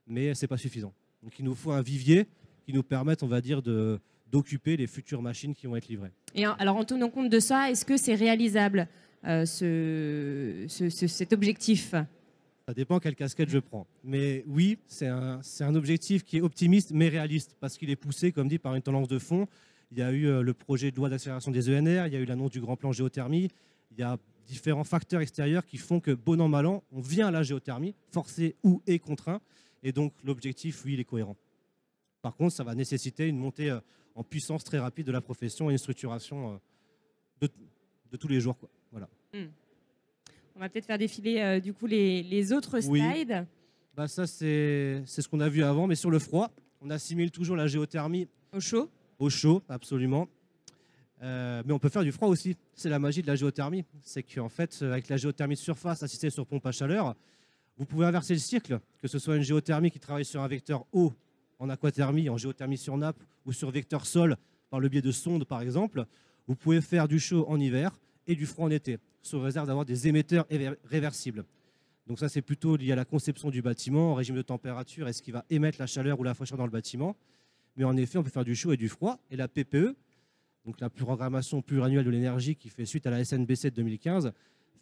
mais 0.07 0.35
c'est 0.35 0.47
pas 0.47 0.59
suffisant. 0.59 0.93
Donc 1.23 1.39
il 1.39 1.45
nous 1.45 1.55
faut 1.55 1.73
un 1.73 1.83
vivier 1.83 2.27
qui 2.65 2.73
nous 2.73 2.83
permette, 2.83 3.23
on 3.23 3.29
va 3.29 3.41
dire, 3.41 3.63
de 3.63 3.99
d'occuper 4.31 4.77
les 4.77 4.87
futures 4.87 5.23
machines 5.23 5.55
qui 5.57 5.67
vont 5.67 5.75
être 5.75 5.89
livrées. 5.89 6.13
Et 6.37 6.45
alors 6.45 6.77
en 6.77 6.85
tenant 6.85 7.11
compte 7.11 7.31
de 7.31 7.41
ça, 7.41 7.69
est-ce 7.69 7.85
que 7.85 7.97
c'est 7.97 8.15
réalisable 8.15 8.87
euh, 9.27 9.45
ce, 9.45 10.67
ce, 10.69 10.89
ce, 10.89 11.09
cet 11.09 11.33
objectif? 11.33 11.95
Ça 12.71 12.75
dépend 12.75 13.01
quelle 13.01 13.17
casquette 13.17 13.49
je 13.49 13.59
prends. 13.59 13.85
Mais 14.05 14.45
oui, 14.47 14.79
c'est 14.87 15.09
un, 15.09 15.75
objectif 15.75 16.23
qui 16.23 16.37
est 16.37 16.41
optimiste 16.41 16.93
mais 16.93 17.09
réaliste 17.09 17.57
parce 17.59 17.77
qu'il 17.77 17.91
est 17.91 17.97
poussé, 17.97 18.31
comme 18.31 18.47
dit, 18.47 18.61
par 18.61 18.77
une 18.77 18.83
tendance 18.83 19.09
de 19.09 19.19
fond. 19.19 19.49
Il 19.91 19.99
y 19.99 20.03
a 20.03 20.13
eu 20.13 20.27
euh, 20.29 20.41
le 20.41 20.55
projet 20.55 20.93
de 20.93 20.97
loi 20.97 21.09
d'accélération 21.09 21.51
des 21.51 21.69
ENR, 21.69 22.07
il 22.07 22.13
y 22.13 22.17
a 22.17 22.21
eu 22.21 22.25
l'annonce 22.27 22.53
du 22.53 22.61
grand 22.61 22.77
plan 22.77 22.93
géothermie, 22.93 23.49
il 23.91 23.99
y 23.99 24.05
a 24.05 24.19
différents 24.47 24.85
facteurs 24.85 25.21
extérieurs 25.21 25.67
qui 25.67 25.79
font 25.79 25.99
que, 25.99 26.13
bon 26.13 26.41
an, 26.41 26.47
mal 26.47 26.65
an, 26.65 26.85
on 26.93 27.01
vient 27.01 27.27
à 27.27 27.33
la 27.33 27.43
géothermie, 27.43 27.97
forcé 28.13 28.55
ou 28.63 28.81
et 28.87 29.01
contraint. 29.01 29.41
Et 29.83 29.91
donc 29.91 30.13
l'objectif, 30.23 30.85
oui, 30.85 30.93
il 30.93 31.01
est 31.01 31.05
cohérent. 31.05 31.37
Par 32.23 32.37
contre, 32.37 32.55
ça 32.55 32.63
va 32.63 32.77
nécessiter 32.77 33.27
une 33.27 33.39
montée 33.39 33.71
euh, 33.73 33.81
en 34.15 34.23
puissance 34.23 34.63
très 34.63 34.79
rapide 34.79 35.09
de 35.09 35.13
la 35.13 35.21
profession 35.21 35.71
et 35.71 35.73
une 35.73 35.79
structuration 35.79 36.61
euh, 37.43 37.49
de, 38.13 38.17
tous 38.17 38.29
les 38.29 38.39
jours. 38.39 38.57
Quoi. 38.57 38.71
Voilà. 38.93 39.09
Mm. 39.35 39.47
On 40.61 40.63
va 40.63 40.69
peut-être 40.69 40.85
faire 40.85 40.99
défiler 40.99 41.41
euh, 41.41 41.59
du 41.59 41.73
coup 41.73 41.87
les, 41.87 42.23
les 42.23 42.53
autres 42.53 42.81
slides. 42.81 43.47
Bah 43.97 44.09
ça, 44.09 44.27
c'est 44.27 45.03
ce 45.07 45.27
qu'on 45.27 45.41
a 45.41 45.49
vu 45.49 45.63
avant, 45.63 45.87
mais 45.87 45.95
sur 45.95 46.11
le 46.11 46.19
froid, 46.19 46.51
on 46.83 46.91
assimile 46.91 47.31
toujours 47.31 47.57
la 47.57 47.67
géothermie 47.67 48.29
au 48.53 48.61
chaud. 48.61 48.91
Au 49.19 49.31
chaud, 49.31 49.63
absolument. 49.71 50.29
Euh, 51.23 51.63
mais 51.65 51.73
on 51.73 51.79
peut 51.79 51.89
faire 51.89 52.03
du 52.03 52.13
froid 52.13 52.29
aussi. 52.29 52.59
C'est 52.75 52.91
la 52.91 52.99
magie 52.99 53.23
de 53.23 53.27
la 53.27 53.37
géothermie. 53.37 53.87
C'est 54.03 54.23
qu'en 54.23 54.51
fait, 54.51 54.83
avec 54.83 55.09
la 55.09 55.17
géothermie 55.17 55.55
de 55.55 55.61
surface 55.61 56.03
assistée 56.03 56.29
sur 56.29 56.45
pompe 56.45 56.67
à 56.67 56.73
chaleur, 56.73 57.15
vous 57.79 57.87
pouvez 57.87 58.05
inverser 58.05 58.35
le 58.35 58.41
cycle, 58.41 58.81
que 59.01 59.09
ce 59.09 59.19
soit 59.19 59.37
une 59.37 59.43
géothermie 59.43 59.91
qui 59.91 59.99
travaille 59.99 60.27
sur 60.27 60.43
un 60.43 60.49
vecteur 60.49 60.85
eau 60.93 61.15
en 61.59 61.71
aquathermie, 61.71 62.29
en 62.29 62.37
géothermie 62.37 62.77
sur 62.77 62.99
nappe 62.99 63.23
ou 63.47 63.55
sur 63.55 63.71
vecteur 63.71 64.05
sol 64.05 64.37
par 64.69 64.79
le 64.79 64.91
biais 64.91 65.01
de 65.01 65.11
sondes 65.11 65.47
par 65.47 65.63
exemple. 65.63 66.05
Vous 66.47 66.55
pouvez 66.55 66.83
faire 66.83 67.09
du 67.09 67.19
chaud 67.19 67.47
en 67.49 67.59
hiver 67.59 67.99
et 68.27 68.35
du 68.35 68.45
froid 68.45 68.67
en 68.67 68.71
été 68.71 68.99
sous 69.23 69.41
réserve 69.41 69.67
d'avoir 69.67 69.85
des 69.85 70.09
émetteurs 70.09 70.47
réversibles. 70.85 71.45
Donc 72.07 72.19
ça, 72.19 72.29
c'est 72.29 72.43
plutôt 72.43 72.77
lié 72.77 72.93
à 72.93 72.97
la 72.97 73.05
conception 73.05 73.51
du 73.51 73.63
bâtiment, 73.63 74.13
en 74.13 74.15
régime 74.15 74.37
de 74.37 74.43
température, 74.43 75.07
est-ce 75.07 75.23
qu'il 75.23 75.33
va 75.33 75.45
émettre 75.51 75.79
la 75.79 75.87
chaleur 75.87 76.19
ou 76.19 76.25
la 76.25 76.35
fraîcheur 76.35 76.59
dans 76.59 76.65
le 76.65 76.71
bâtiment. 76.71 77.17
Mais 77.77 77.85
en 77.85 77.97
effet, 77.97 78.19
on 78.19 78.23
peut 78.23 78.31
faire 78.31 78.45
du 78.45 78.57
chaud 78.57 78.73
et 78.73 78.77
du 78.77 78.89
froid. 78.89 79.21
Et 79.31 79.37
la 79.37 79.49
PPE, 79.49 79.95
donc 80.65 80.81
la 80.81 80.91
programmation 80.91 81.63
pluriannuelle 81.63 82.05
de 82.05 82.11
l'énergie 82.11 82.57
qui 82.57 82.69
fait 82.69 82.85
suite 82.85 83.07
à 83.07 83.11
la 83.11 83.25
SNBC 83.25 83.71
de 83.71 83.77
2015, 83.77 84.33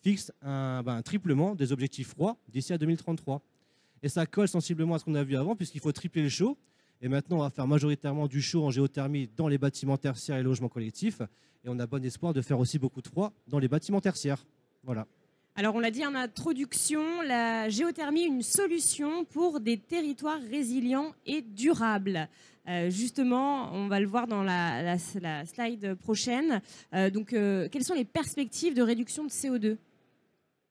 fixe 0.01 0.33
un, 0.43 0.83
ben, 0.83 0.97
un 0.97 1.03
triplement 1.03 1.55
des 1.55 1.73
objectifs 1.73 2.09
froids 2.09 2.37
d'ici 2.49 2.73
à 2.73 2.79
2033. 2.79 3.43
Et 4.03 4.09
ça 4.09 4.27
colle 4.27 4.49
sensiblement 4.49 4.95
à 4.95 4.99
ce 4.99 5.05
qu'on 5.05 5.15
a 5.15 5.25
vu 5.25 5.37
avant, 5.37 5.57
puisqu'il 5.57 5.81
faut 5.81 5.93
tripler 5.93 6.23
le 6.23 6.29
chaud. 6.29 6.57
Et 7.01 7.09
maintenant, 7.09 7.37
on 7.39 7.43
va 7.43 7.51
faire 7.51 7.67
majoritairement 7.67 8.27
du 8.27 8.43
chaud 8.43 8.65
en 8.65 8.71
géothermie 8.71 9.29
dans 9.37 9.49
les 9.49 9.59
bâtiments 9.59 9.97
tertiaires 9.97 10.37
et 10.37 10.43
logements 10.43 10.69
collectifs. 10.69 11.21
Et 11.65 11.69
on 11.69 11.79
a 11.79 11.87
bon 11.87 12.05
espoir 12.05 12.33
de 12.33 12.43
faire 12.43 12.59
aussi 12.59 12.79
beaucoup 12.79 13.03
de 13.03 13.09
froid 13.09 13.33
dans 13.47 13.59
les 13.59 13.69
bâtiments 13.69 14.01
tertiaires. 14.01 14.45
Voilà. 14.83 15.07
Alors 15.55 15.75
on 15.75 15.81
l'a 15.81 15.91
dit 15.91 16.07
en 16.07 16.15
introduction, 16.15 17.21
la 17.23 17.69
géothermie 17.69 18.23
une 18.23 18.43
solution 18.43 19.25
pour 19.25 19.59
des 19.59 19.77
territoires 19.77 20.41
résilients 20.51 21.13
et 21.27 21.43
durables. 21.43 22.29
Euh, 22.69 22.91
justement, 22.91 23.73
on 23.73 23.89
va 23.89 23.99
le 23.99 24.07
voir 24.07 24.27
dans 24.27 24.43
la, 24.43 24.83
la, 24.83 24.97
la 25.21 25.47
slide 25.47 25.95
prochaine. 25.95 26.61
Euh, 26.95 27.11
donc, 27.11 27.33
euh, 27.33 27.69
quelles 27.71 27.83
sont 27.83 27.95
les 27.95 28.05
perspectives 28.05 28.75
de 28.75 28.83
réduction 28.83 29.25
de 29.25 29.31
CO2 29.31 29.79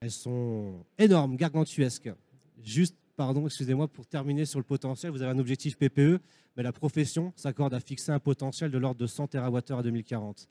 Elles 0.00 0.10
sont 0.10 0.84
énormes, 0.96 1.36
gargantuesques. 1.36 2.10
Juste, 2.62 2.96
pardon, 3.18 3.46
excusez-moi, 3.46 3.88
pour 3.88 4.06
terminer 4.06 4.44
sur 4.44 4.60
le 4.60 4.64
potentiel, 4.64 5.10
vous 5.10 5.22
avez 5.22 5.32
un 5.32 5.40
objectif 5.40 5.76
PPE, 5.76 6.20
mais 6.56 6.62
la 6.62 6.72
profession 6.72 7.32
s'accorde 7.34 7.74
à 7.74 7.80
fixer 7.80 8.12
un 8.12 8.20
potentiel 8.20 8.70
de 8.70 8.78
l'ordre 8.78 9.00
de 9.00 9.08
100 9.08 9.26
TWh 9.26 9.72
à 9.76 9.82
2040. 9.82 10.48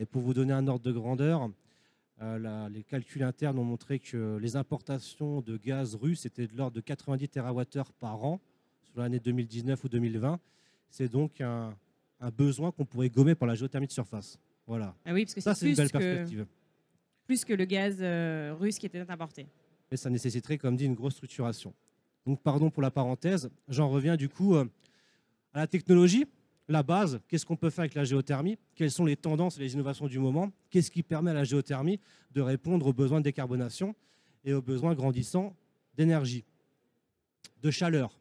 Et 0.00 0.04
pour 0.04 0.22
vous 0.22 0.34
donner 0.34 0.52
un 0.52 0.66
ordre 0.66 0.84
de 0.84 0.90
grandeur, 0.90 1.48
euh, 2.20 2.38
la, 2.40 2.68
les 2.70 2.82
calculs 2.82 3.22
internes 3.22 3.56
ont 3.56 3.64
montré 3.64 4.00
que 4.00 4.36
les 4.42 4.56
importations 4.56 5.42
de 5.42 5.56
gaz 5.56 5.94
russe 5.94 6.26
étaient 6.26 6.48
de 6.48 6.56
l'ordre 6.56 6.74
de 6.74 6.80
90 6.80 7.28
TWh 7.28 7.92
par 8.00 8.24
an 8.24 8.40
sur 8.82 8.98
l'année 8.98 9.20
2019 9.20 9.84
ou 9.84 9.88
2020. 9.88 10.40
C'est 10.90 11.08
donc 11.08 11.40
un, 11.40 11.72
un 12.18 12.30
besoin 12.30 12.72
qu'on 12.72 12.84
pourrait 12.84 13.10
gommer 13.10 13.36
par 13.36 13.46
la 13.46 13.54
géothermie 13.54 13.86
de 13.86 13.92
surface. 13.92 14.40
Voilà. 14.66 14.92
Ah 15.04 15.12
oui, 15.14 15.24
parce 15.24 15.34
que 15.34 15.40
ça, 15.40 15.54
c'est 15.54 15.70
une 15.70 15.76
belle 15.76 15.92
que, 15.92 15.98
perspective. 15.98 16.46
Plus 17.28 17.44
que 17.44 17.52
le 17.52 17.64
gaz 17.64 17.98
euh, 18.00 18.56
russe 18.58 18.76
qui 18.76 18.86
était 18.86 19.08
importé. 19.08 19.46
Et 19.92 19.96
ça 19.96 20.10
nécessiterait, 20.10 20.58
comme 20.58 20.76
dit, 20.76 20.84
une 20.84 20.96
grosse 20.96 21.14
structuration. 21.14 21.72
Donc, 22.28 22.42
pardon 22.42 22.68
pour 22.68 22.82
la 22.82 22.90
parenthèse. 22.90 23.48
J'en 23.68 23.88
reviens 23.88 24.14
du 24.14 24.28
coup 24.28 24.54
euh, 24.54 24.66
à 25.54 25.60
la 25.60 25.66
technologie 25.66 26.26
la 26.68 26.82
base, 26.82 27.22
qu'est-ce 27.26 27.46
qu'on 27.46 27.56
peut 27.56 27.70
faire 27.70 27.84
avec 27.84 27.94
la 27.94 28.04
géothermie 28.04 28.58
Quelles 28.74 28.90
sont 28.90 29.06
les 29.06 29.16
tendances 29.16 29.56
et 29.56 29.60
les 29.60 29.72
innovations 29.72 30.08
du 30.08 30.18
moment 30.18 30.52
Qu'est-ce 30.68 30.90
qui 30.90 31.02
permet 31.02 31.30
à 31.30 31.34
la 31.34 31.44
géothermie 31.44 31.98
de 32.32 32.42
répondre 32.42 32.86
aux 32.86 32.92
besoins 32.92 33.20
de 33.20 33.24
décarbonation 33.24 33.94
et 34.44 34.52
aux 34.52 34.60
besoins 34.60 34.94
grandissants 34.94 35.56
d'énergie, 35.94 36.44
de 37.62 37.70
chaleur 37.70 38.20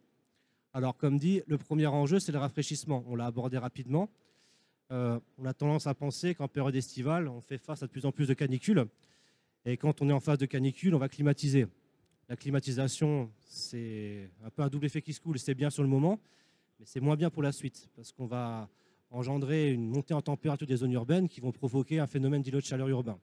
Alors, 0.73 0.95
comme 0.95 1.19
dit, 1.19 1.41
le 1.45 1.57
premier 1.57 1.87
enjeu, 1.87 2.19
c'est 2.19 2.31
le 2.31 2.39
rafraîchissement. 2.39 3.03
On 3.07 3.15
l'a 3.17 3.25
abordé 3.25 3.57
rapidement. 3.57 4.09
Euh, 4.93 5.19
on 5.37 5.43
a 5.43 5.53
tendance 5.53 5.85
à 5.85 5.93
penser 5.93 6.33
qu'en 6.33 6.47
période 6.47 6.77
estivale, 6.77 7.27
on 7.27 7.41
fait 7.41 7.57
face 7.57 7.83
à 7.83 7.87
de 7.87 7.91
plus 7.91 8.05
en 8.05 8.13
plus 8.13 8.29
de 8.29 8.33
canicules. 8.33 8.85
Et 9.65 9.75
quand 9.75 10.01
on 10.01 10.07
est 10.07 10.13
en 10.13 10.21
phase 10.21 10.37
de 10.37 10.45
canicule, 10.45 10.95
on 10.95 10.99
va 10.99 11.09
climatiser. 11.09 11.67
La 12.29 12.35
climatisation, 12.35 13.31
c'est 13.45 14.29
un 14.43 14.49
peu 14.49 14.61
un 14.61 14.67
double 14.67 14.85
effet 14.85 15.01
qui 15.01 15.13
se 15.13 15.21
coule, 15.21 15.39
c'est 15.39 15.55
bien 15.55 15.69
sur 15.69 15.81
le 15.81 15.87
moment, 15.87 16.19
mais 16.77 16.85
c'est 16.85 16.99
moins 16.99 17.15
bien 17.15 17.29
pour 17.29 17.41
la 17.41 17.53
suite, 17.53 17.87
parce 17.95 18.11
qu'on 18.11 18.25
va 18.25 18.69
engendrer 19.11 19.71
une 19.71 19.87
montée 19.87 20.13
en 20.13 20.21
température 20.21 20.67
des 20.67 20.75
zones 20.75 20.91
urbaines 20.91 21.29
qui 21.29 21.39
vont 21.39 21.53
provoquer 21.53 21.99
un 21.99 22.07
phénomène 22.07 22.41
d'îlot 22.41 22.59
de 22.59 22.65
chaleur 22.65 22.89
urbain. 22.89 23.17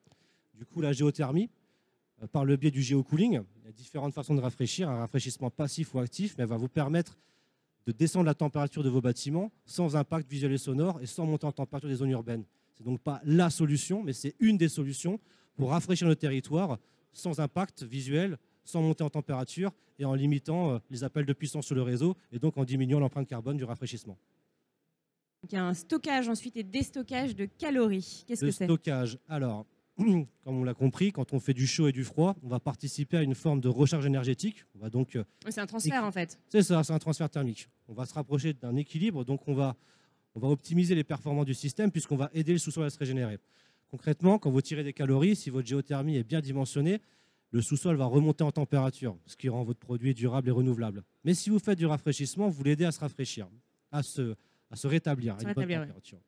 Du 0.55 0.65
coup, 0.65 0.81
la 0.81 0.95
géothermie, 0.95 1.51
euh, 2.23 2.27
par 2.27 2.47
le 2.47 2.57
biais 2.57 2.71
du 2.71 2.81
géocooling, 2.81 3.43
il 3.57 3.67
y 3.67 3.69
a 3.69 3.73
différentes 3.73 4.15
façons 4.15 4.35
de 4.35 4.41
rafraîchir, 4.41 4.89
un 4.89 5.01
rafraîchissement 5.01 5.51
passif 5.51 5.95
ou 5.95 5.99
actif, 5.99 6.35
mais 6.39 6.45
elle 6.45 6.49
va 6.49 6.57
vous 6.57 6.69
permettre 6.69 7.19
de 7.87 7.93
descendre 7.93 8.25
la 8.25 8.35
température 8.35 8.83
de 8.83 8.89
vos 8.89 9.03
bâtiments 9.03 9.53
sans 9.67 9.97
impact 9.97 10.31
visuel 10.31 10.53
et 10.53 10.59
sonore 10.59 11.03
et 11.03 11.07
sans 11.07 11.27
monter 11.27 11.47
en 11.47 11.53
température 11.53 11.91
des 11.91 11.97
zones 11.97 12.11
urbaines. 12.11 12.45
C'est 12.73 12.85
donc 12.85 13.01
pas 13.01 13.21
la 13.25 13.51
solution, 13.51 14.03
mais 14.03 14.15
c'est 14.15 14.35
une 14.41 14.57
des 14.57 14.71
solutions 14.71 15.21
pour 15.57 15.71
rafraîchir 15.71 16.09
nos 16.09 16.15
territoires 16.15 16.79
sans 17.13 17.39
impact 17.39 17.83
visuel, 17.83 18.39
sans 18.65 18.83
monter 18.83 19.05
en 19.05 19.11
température 19.11 19.73
et 19.99 20.05
en 20.05 20.15
limitant 20.15 20.73
euh, 20.73 20.79
les 20.91 21.05
appels 21.05 21.27
de 21.27 21.33
puissance 21.33 21.67
sur 21.67 21.75
le 21.75 21.83
réseau 21.83 22.17
et 22.33 22.39
donc 22.39 22.57
en 22.59 22.65
diminuant 22.65 22.99
l'empreinte 23.01 23.29
carbone 23.29 23.57
du 23.57 23.65
rafraîchissement. 23.65 24.19
il 25.45 25.53
y 25.53 25.57
a 25.57 25.65
un 25.65 25.75
stockage 25.75 26.29
ensuite 26.29 26.57
et 26.57 26.63
déstockage 26.63 27.37
de 27.37 27.45
calories. 27.45 28.25
Qu'est-ce 28.27 28.45
Le 28.45 28.51
que 28.51 28.57
c'est? 28.57 28.65
stockage. 28.65 29.19
Alors, 29.29 29.67
comme 29.99 30.27
on 30.45 30.65
l'a 30.65 30.75
compris, 30.75 31.13
quand 31.13 31.33
on 31.35 31.39
fait 31.41 31.55
du 31.55 31.67
chaud 31.67 31.87
et 31.89 31.93
du 31.93 32.03
froid, 32.03 32.35
on 32.43 32.49
va 32.49 32.59
participer 32.61 33.19
à 33.19 33.23
une 33.23 33.35
forme 33.35 33.61
de 33.61 33.69
recharge 33.69 34.07
énergétique. 34.07 34.65
On 34.75 34.79
va 34.81 34.91
donc, 34.91 35.15
euh, 35.17 35.25
C'est 35.49 35.61
un 35.61 35.67
transfert 35.67 36.03
en 36.05 36.11
fait. 36.11 36.39
c'est 36.49 36.63
ça, 36.63 36.83
c'est 36.83 36.93
un 36.93 36.99
transfert 36.99 37.29
thermique. 37.31 37.69
On 37.89 37.95
va 37.95 38.07
se 38.07 38.15
rapprocher 38.15 38.55
d'un 38.55 38.75
équilibre, 38.77 39.25
donc 39.25 39.47
on 39.47 39.55
va, 39.55 39.77
on 40.35 40.41
va 40.41 40.49
optimiser 40.49 40.95
les 40.95 41.05
performances 41.05 41.47
du 41.47 41.55
système 41.55 41.91
puisqu'on 41.93 42.17
va 42.17 42.31
aider 42.33 42.53
le 42.53 42.59
sous-sol 42.59 42.85
à 42.87 42.91
se 42.91 42.99
régénérer. 42.99 43.39
Concrètement, 43.91 44.39
quand 44.41 44.51
vous 44.51 44.63
tirez 44.63 44.83
des 44.83 44.93
calories, 44.95 45.37
si 45.37 45.51
votre 45.51 45.69
géothermie 45.69 46.17
est 46.17 46.25
bien 46.25 46.41
dimensionnée, 46.41 47.01
le 47.55 47.63
sous-sol 47.63 47.95
va 47.95 48.07
remonter 48.07 48.43
en 48.43 48.51
température, 48.51 49.17
ce 49.27 49.37
qui 49.37 49.49
rend 49.49 49.63
votre 49.63 49.79
produit 49.79 50.13
durable 50.13 50.49
et 50.49 50.51
renouvelable. 50.51 51.05
Mais 51.23 51.35
si 51.35 51.51
vous 51.51 51.61
faites 51.61 51.79
du 51.79 51.87
rafraîchissement, 51.87 52.49
vous 52.49 52.65
l'aidez 52.65 52.85
à 52.85 52.91
se 52.91 52.99
rafraîchir, 52.99 53.47
à 53.93 54.03
se, 54.03 54.35
à 54.73 54.77
se 54.77 54.89
rétablir 54.89 55.37
à 55.37 55.43
une 55.43 55.53
bonne 55.53 55.65
oui. 55.69 55.75
température. 55.77 56.19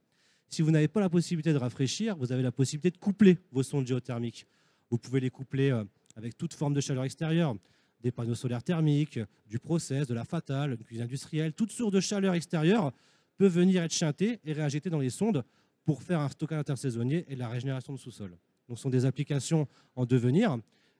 Si 0.48 0.62
vous 0.62 0.70
n'avez 0.70 0.86
pas 0.86 1.00
la 1.00 1.10
possibilité 1.10 1.52
de 1.52 1.58
rafraîchir, 1.58 2.16
vous 2.16 2.30
avez 2.30 2.44
la 2.44 2.52
possibilité 2.52 2.92
de 2.92 2.98
coupler 2.98 3.38
vos 3.50 3.64
sondes 3.64 3.88
géothermiques. 3.88 4.46
Vous 4.88 4.98
pouvez 4.98 5.18
les 5.18 5.30
coupler 5.30 5.72
euh, 5.72 5.82
avec 6.14 6.38
toute 6.38 6.54
forme 6.54 6.74
de 6.74 6.80
chaleur 6.80 7.02
extérieure, 7.02 7.56
des 8.02 8.12
panneaux 8.12 8.36
solaires 8.36 8.62
thermiques, 8.62 9.18
du 9.48 9.58
process, 9.58 10.06
de 10.06 10.14
la 10.14 10.24
fatale, 10.24 10.76
une 10.78 10.84
cuisine 10.84 11.06
industrielle, 11.06 11.54
toutes 11.54 11.72
sources 11.72 11.92
de 11.92 11.98
chaleur 11.98 12.34
extérieure 12.34 12.92
peuvent 13.36 13.52
venir 13.52 13.82
être 13.82 13.92
chintées 13.92 14.38
et 14.44 14.52
réinjectées 14.52 14.90
dans 14.90 15.00
les 15.00 15.10
sondes 15.10 15.42
pour 15.84 16.04
faire 16.04 16.20
un 16.20 16.28
stockage 16.28 16.60
intersaisonnier 16.60 17.24
et 17.26 17.34
de 17.34 17.40
la 17.40 17.48
régénération 17.48 17.92
de 17.92 17.98
sous-sol. 17.98 18.30
Donc, 18.68 18.78
ce 18.78 18.82
sont 18.84 18.90
des 18.90 19.04
applications 19.04 19.66
en 19.96 20.06
devenir. 20.06 20.56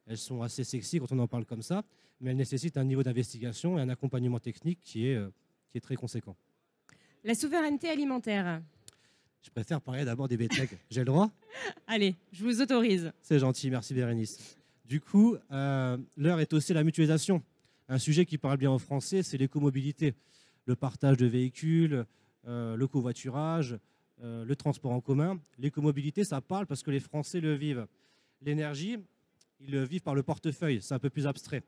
Elles 0.07 0.19
sont 0.19 0.43
assez 0.43 0.65
sexy 0.65 0.99
quand 0.99 1.11
on 1.13 1.19
en 1.19 1.27
parle 1.27 1.45
comme 1.45 1.63
ça, 1.63 1.85
mais 2.21 2.31
elles 2.31 2.37
nécessitent 2.37 2.77
un 2.77 2.85
niveau 2.85 3.03
d'investigation 3.03 3.79
et 3.79 3.83
un 3.83 3.89
accompagnement 3.89 4.39
technique 4.39 4.81
qui 4.83 5.09
est, 5.09 5.17
euh, 5.17 5.29
qui 5.71 5.79
est 5.79 5.81
très 5.81 5.97
conséquent. 5.97 6.37
La 7.25 7.35
souveraineté 7.35 7.89
alimentaire. 7.89 8.63
Je 9.43 9.51
préfère 9.51 9.81
parler 9.81 10.05
d'abord 10.05 10.29
des 10.29 10.37
BTEC. 10.37 10.71
J'ai 10.91 11.01
le 11.01 11.07
droit? 11.07 11.31
Allez, 11.87 12.15
je 12.33 12.45
vous 12.45 12.61
autorise. 12.61 13.13
C'est 13.23 13.39
gentil, 13.39 13.71
merci 13.71 13.95
Bérénice. 13.95 14.57
Du 14.85 15.01
coup, 15.01 15.37
euh, 15.51 15.97
l'heure 16.17 16.41
est 16.41 16.53
aussi 16.53 16.73
la 16.73 16.85
mutualisation. 16.85 17.43
Un 17.89 17.99
sujet 17.99 18.27
qui 18.27 18.39
parle 18.39 18.57
bien 18.59 18.71
en 18.71 18.79
français, 18.79 19.23
c'est 19.23 19.39
l'écomobilité. 19.39 20.15
Le 20.67 20.75
partage 20.75 21.17
de 21.17 21.27
véhicules, 21.27 22.05
euh, 22.47 22.77
le 22.77 22.87
covoiturage, 22.87 23.77
euh, 24.23 24.45
le 24.45 24.57
transport 24.57 24.93
en 24.93 25.01
commun. 25.01 25.41
L'écomobilité, 25.59 26.25
ça 26.25 26.41
parle 26.41 26.67
parce 26.67 26.83
que 26.83 26.91
les 26.91 27.01
Français 27.01 27.41
le 27.41 27.55
vivent. 27.55 27.87
L'énergie, 28.43 28.99
ils 29.61 29.71
le 29.71 29.85
vivent 29.85 30.03
par 30.03 30.15
le 30.15 30.23
portefeuille, 30.23 30.81
c'est 30.83 30.95
un 30.95 30.99
peu 30.99 31.11
plus 31.11 31.27
abstrait. 31.27 31.63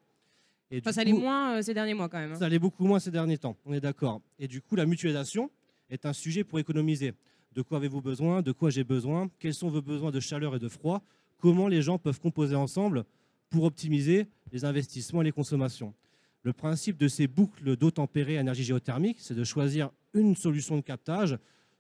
Et 0.71 0.79
Enfin, 0.79 0.93
ça 0.93 1.01
allait 1.01 1.13
coup- 1.13 1.19
moins 1.21 1.57
euh, 1.59 1.63
ces 1.63 1.73
derniers 1.75 1.95
mois 1.95 2.09
quand 2.09 2.19
même. 2.19 2.33
hein. 2.33 2.39
ça 2.39 2.45
allait 2.47 2.59
beaucoup 2.59 2.85
moins 2.87 2.99
ces 3.01 3.11
derniers 3.11 3.39
temps, 3.39 3.57
on 3.65 3.73
est 3.73 3.81
d'accord. 3.81 4.21
Et 4.39 4.49
du 4.49 4.61
coup, 4.61 4.77
la 4.77 4.85
mutualisation 4.87 5.51
est 5.91 6.05
un 6.07 6.13
sujet 6.13 6.45
pour 6.45 6.59
économiser. 6.59 7.15
De 7.55 7.63
quoi 7.63 7.79
avez-vous 7.79 8.03
besoin? 8.03 8.43
De 8.43 8.53
quoi 8.53 8.69
j'ai 8.71 8.85
besoin? 8.85 9.31
Quels 9.39 9.55
sont 9.55 9.69
vos 9.71 9.81
besoins 9.81 10.11
de 10.11 10.21
chaleur 10.21 10.55
et 10.55 10.59
de 10.59 10.69
froid? 10.69 11.03
Comment 11.39 11.69
les 11.69 11.81
gens 11.83 11.99
peuvent 11.99 12.21
composer 12.21 12.55
ensemble 12.55 13.05
pour 13.49 13.65
optimiser 13.65 14.27
les 14.53 14.65
investissements 14.67 15.23
et 15.23 15.25
les 15.25 15.33
consommations? 15.33 15.95
Le 16.43 16.53
principe 16.53 16.99
de 16.99 17.09
ces 17.09 17.27
boucles 17.27 17.77
d'eau 17.77 17.91
tempérée 17.91 18.37
à 18.37 18.43
énergie 18.43 18.65
géothermique, 18.65 19.19
c'est 19.21 19.35
de 19.35 19.45
choisir 19.45 19.91
une 20.13 20.37
solution 20.37 20.77
de 20.77 20.83
captage 20.83 21.39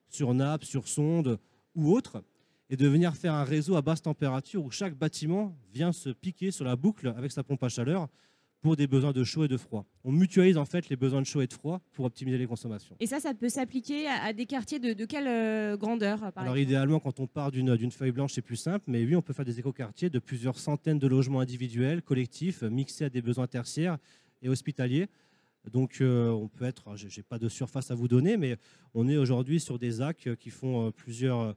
sur 0.08 0.32
nappe, 0.32 0.64
sur 0.64 0.88
sonde 0.88 1.38
ou 1.74 1.92
autre, 1.92 2.24
et 2.70 2.76
de 2.76 2.86
venir 2.86 3.14
faire 3.14 3.34
un 3.34 3.44
réseau 3.44 3.76
à 3.76 3.82
basse 3.82 4.02
température 4.02 4.64
où 4.64 4.70
chaque 4.70 4.94
bâtiment 4.94 5.56
vient 5.72 5.92
se 5.92 6.10
piquer 6.10 6.50
sur 6.50 6.64
la 6.64 6.76
boucle 6.76 7.12
avec 7.16 7.32
sa 7.32 7.42
pompe 7.42 7.62
à 7.62 7.68
chaleur 7.68 8.08
pour 8.60 8.76
des 8.76 8.86
besoins 8.86 9.12
de 9.12 9.22
chaud 9.22 9.44
et 9.44 9.48
de 9.48 9.56
froid. 9.56 9.86
On 10.04 10.10
mutualise 10.10 10.56
en 10.56 10.64
fait 10.64 10.88
les 10.88 10.96
besoins 10.96 11.20
de 11.20 11.26
chaud 11.26 11.40
et 11.40 11.46
de 11.46 11.52
froid 11.52 11.80
pour 11.92 12.04
optimiser 12.04 12.38
les 12.38 12.46
consommations. 12.46 12.96
Et 12.98 13.06
ça, 13.06 13.20
ça 13.20 13.32
peut 13.32 13.48
s'appliquer 13.48 14.08
à, 14.08 14.32
des 14.32 14.46
quartiers 14.46 14.80
de, 14.80 14.92
de 14.92 15.04
quelle 15.04 15.28
euh, 15.28 15.76
grandeur 15.76 16.32
par 16.32 16.42
Alors 16.42 16.58
idéalement, 16.58 16.98
quand 16.98 17.20
on 17.20 17.26
part 17.26 17.52
d'une 17.52 17.90
feuille 17.90 18.10
blanche, 18.10 18.32
c'est 18.32 18.42
plus 18.42 18.56
simple, 18.56 18.84
mais 18.88 19.04
oui, 19.04 19.14
on 19.14 19.22
peut 19.22 19.32
faire 19.32 19.44
des 19.44 19.60
écoquartiers 19.60 20.10
de 20.10 20.18
plusieurs 20.18 20.58
centaines 20.58 20.98
de 20.98 21.06
logements 21.06 21.40
individuels, 21.40 22.02
collectifs, 22.02 22.62
mixés 22.62 23.04
à 23.04 23.10
des 23.10 23.22
besoins 23.22 23.46
tertiaires 23.46 23.96
et 24.42 24.48
hospitaliers. 24.48 25.06
Donc 25.70 26.00
euh, 26.00 26.30
on 26.30 26.48
peut 26.48 26.64
être, 26.64 26.96
je 26.96 27.06
n'ai 27.06 27.22
pas 27.22 27.38
de 27.38 27.48
surface 27.48 27.90
à 27.90 27.94
vous 27.94 28.08
donner, 28.08 28.36
mais 28.36 28.56
on 28.94 29.08
est 29.08 29.16
aujourd'hui 29.16 29.60
sur 29.60 29.78
des 29.78 30.00
AC 30.00 30.36
qui 30.38 30.50
font 30.50 30.86
euh, 30.86 30.90
plusieurs, 30.90 31.54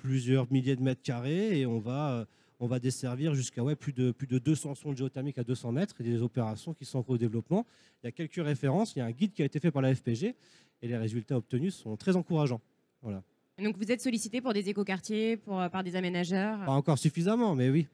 plusieurs 0.00 0.50
milliers 0.50 0.76
de 0.76 0.82
mètres 0.82 1.02
carrés 1.02 1.60
et 1.60 1.66
on 1.66 1.78
va, 1.78 2.12
euh, 2.12 2.24
on 2.58 2.66
va 2.66 2.78
desservir 2.78 3.34
jusqu'à 3.34 3.62
ouais, 3.62 3.76
plus, 3.76 3.92
de, 3.92 4.10
plus 4.10 4.26
de 4.26 4.38
200 4.38 4.74
sondes 4.74 4.96
géothermiques 4.96 5.38
à 5.38 5.44
200 5.44 5.72
mètres 5.72 6.00
et 6.00 6.04
des 6.04 6.22
opérations 6.22 6.74
qui 6.74 6.84
sont 6.84 6.98
en 6.98 7.02
cours 7.02 7.14
de 7.14 7.20
développement. 7.20 7.66
Il 8.02 8.06
y 8.06 8.08
a 8.08 8.12
quelques 8.12 8.42
références, 8.42 8.96
il 8.96 9.00
y 9.00 9.02
a 9.02 9.04
un 9.04 9.10
guide 9.10 9.32
qui 9.32 9.42
a 9.42 9.44
été 9.44 9.60
fait 9.60 9.70
par 9.70 9.82
la 9.82 9.94
FPG 9.94 10.34
et 10.82 10.88
les 10.88 10.96
résultats 10.96 11.36
obtenus 11.36 11.74
sont 11.74 11.96
très 11.96 12.16
encourageants. 12.16 12.60
Voilà. 13.02 13.22
Donc 13.62 13.76
vous 13.76 13.92
êtes 13.92 14.00
sollicité 14.00 14.40
pour 14.40 14.54
des 14.54 14.68
écoquartiers, 14.70 15.36
pour, 15.36 15.60
euh, 15.60 15.68
par 15.68 15.84
des 15.84 15.96
aménageurs? 15.96 16.64
Pas 16.64 16.72
encore 16.72 16.98
suffisamment, 16.98 17.54
mais 17.54 17.68
oui. 17.68 17.86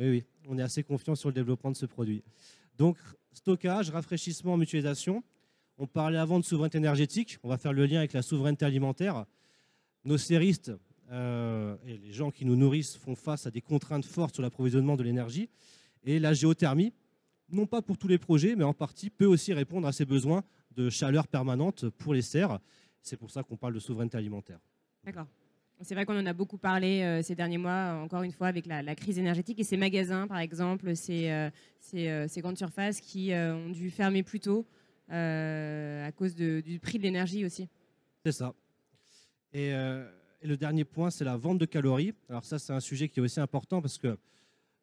Oui, 0.00 0.10
oui. 0.10 0.24
On 0.48 0.58
est 0.58 0.62
assez 0.62 0.82
confiant 0.82 1.14
sur 1.14 1.28
le 1.28 1.34
développement 1.34 1.70
de 1.70 1.76
ce 1.76 1.86
produit. 1.86 2.22
Donc, 2.76 2.98
stockage, 3.32 3.90
rafraîchissement, 3.90 4.56
mutualisation. 4.56 5.22
On 5.78 5.86
parlait 5.86 6.18
avant 6.18 6.40
de 6.40 6.44
souveraineté 6.44 6.78
énergétique. 6.78 7.38
On 7.44 7.48
va 7.48 7.58
faire 7.58 7.72
le 7.72 7.86
lien 7.86 7.98
avec 7.98 8.12
la 8.12 8.22
souveraineté 8.22 8.64
alimentaire. 8.64 9.24
Nos 10.04 10.18
séristes 10.18 10.72
euh, 11.14 11.76
et 11.86 11.96
les 11.96 12.12
gens 12.12 12.30
qui 12.30 12.44
nous 12.44 12.56
nourrissent 12.56 12.96
font 12.98 13.14
face 13.14 13.46
à 13.46 13.50
des 13.50 13.60
contraintes 13.62 14.04
fortes 14.04 14.34
sur 14.34 14.42
l'approvisionnement 14.42 14.96
de 14.96 15.02
l'énergie. 15.02 15.48
Et 16.04 16.18
la 16.18 16.34
géothermie, 16.34 16.92
non 17.50 17.66
pas 17.66 17.80
pour 17.80 17.96
tous 17.96 18.08
les 18.08 18.18
projets, 18.18 18.56
mais 18.56 18.64
en 18.64 18.74
partie, 18.74 19.08
peut 19.10 19.24
aussi 19.26 19.52
répondre 19.54 19.86
à 19.86 19.92
ces 19.92 20.04
besoins 20.04 20.42
de 20.76 20.90
chaleur 20.90 21.26
permanente 21.28 21.88
pour 21.88 22.12
les 22.14 22.22
serres. 22.22 22.58
C'est 23.00 23.16
pour 23.16 23.30
ça 23.30 23.42
qu'on 23.42 23.56
parle 23.56 23.74
de 23.74 23.78
souveraineté 23.80 24.18
alimentaire. 24.18 24.58
D'accord. 25.04 25.26
C'est 25.80 25.94
vrai 25.94 26.04
qu'on 26.06 26.18
en 26.18 26.26
a 26.26 26.32
beaucoup 26.32 26.56
parlé 26.58 27.02
euh, 27.02 27.22
ces 27.22 27.34
derniers 27.34 27.58
mois, 27.58 28.00
encore 28.02 28.22
une 28.22 28.32
fois, 28.32 28.46
avec 28.48 28.66
la, 28.66 28.82
la 28.82 28.94
crise 28.94 29.18
énergétique 29.18 29.58
et 29.60 29.64
ces 29.64 29.76
magasins, 29.76 30.26
par 30.26 30.38
exemple, 30.38 30.94
ces, 30.96 31.30
euh, 31.30 31.50
ces, 31.80 32.26
ces 32.28 32.40
grandes 32.40 32.58
surfaces 32.58 33.00
qui 33.00 33.32
ont 33.32 33.70
dû 33.70 33.90
fermer 33.90 34.22
plus 34.22 34.40
tôt 34.40 34.66
à 35.08 36.10
cause 36.16 36.34
de- 36.34 36.60
du 36.60 36.78
prix 36.80 36.98
de 36.98 37.02
l'énergie 37.02 37.44
aussi. 37.44 37.68
C'est 38.24 38.32
ça. 38.32 38.54
Et, 39.52 39.70
et 40.44 40.46
le 40.46 40.58
dernier 40.58 40.84
point, 40.84 41.10
c'est 41.10 41.24
la 41.24 41.38
vente 41.38 41.56
de 41.56 41.64
calories. 41.64 42.12
Alors 42.28 42.44
ça, 42.44 42.58
c'est 42.58 42.74
un 42.74 42.80
sujet 42.80 43.08
qui 43.08 43.18
est 43.18 43.22
aussi 43.22 43.40
important 43.40 43.80
parce 43.80 43.96
que 43.96 44.18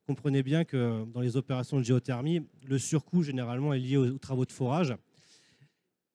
comprenez 0.07 0.41
bien 0.41 0.65
que 0.65 1.05
dans 1.13 1.21
les 1.21 1.37
opérations 1.37 1.77
de 1.77 1.83
géothermie, 1.83 2.41
le 2.65 2.79
surcoût 2.79 3.21
généralement 3.21 3.71
est 3.71 3.79
lié 3.79 3.95
aux, 3.95 4.07
aux 4.07 4.17
travaux 4.17 4.45
de 4.45 4.51
forage. 4.51 4.95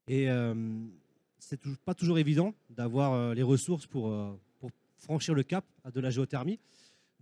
Et 0.09 0.29
euh, 0.29 0.53
c'est 1.39 1.61
pas 1.85 1.95
toujours 1.95 2.19
évident 2.19 2.55
d'avoir 2.71 3.13
euh, 3.13 3.35
les 3.35 3.45
ressources 3.45 3.87
pour, 3.87 4.09
euh, 4.09 4.37
pour 4.59 4.73
franchir 4.99 5.33
le 5.33 5.45
cap 5.45 5.65
de 5.95 6.01
la 6.01 6.11
géothermie. 6.11 6.59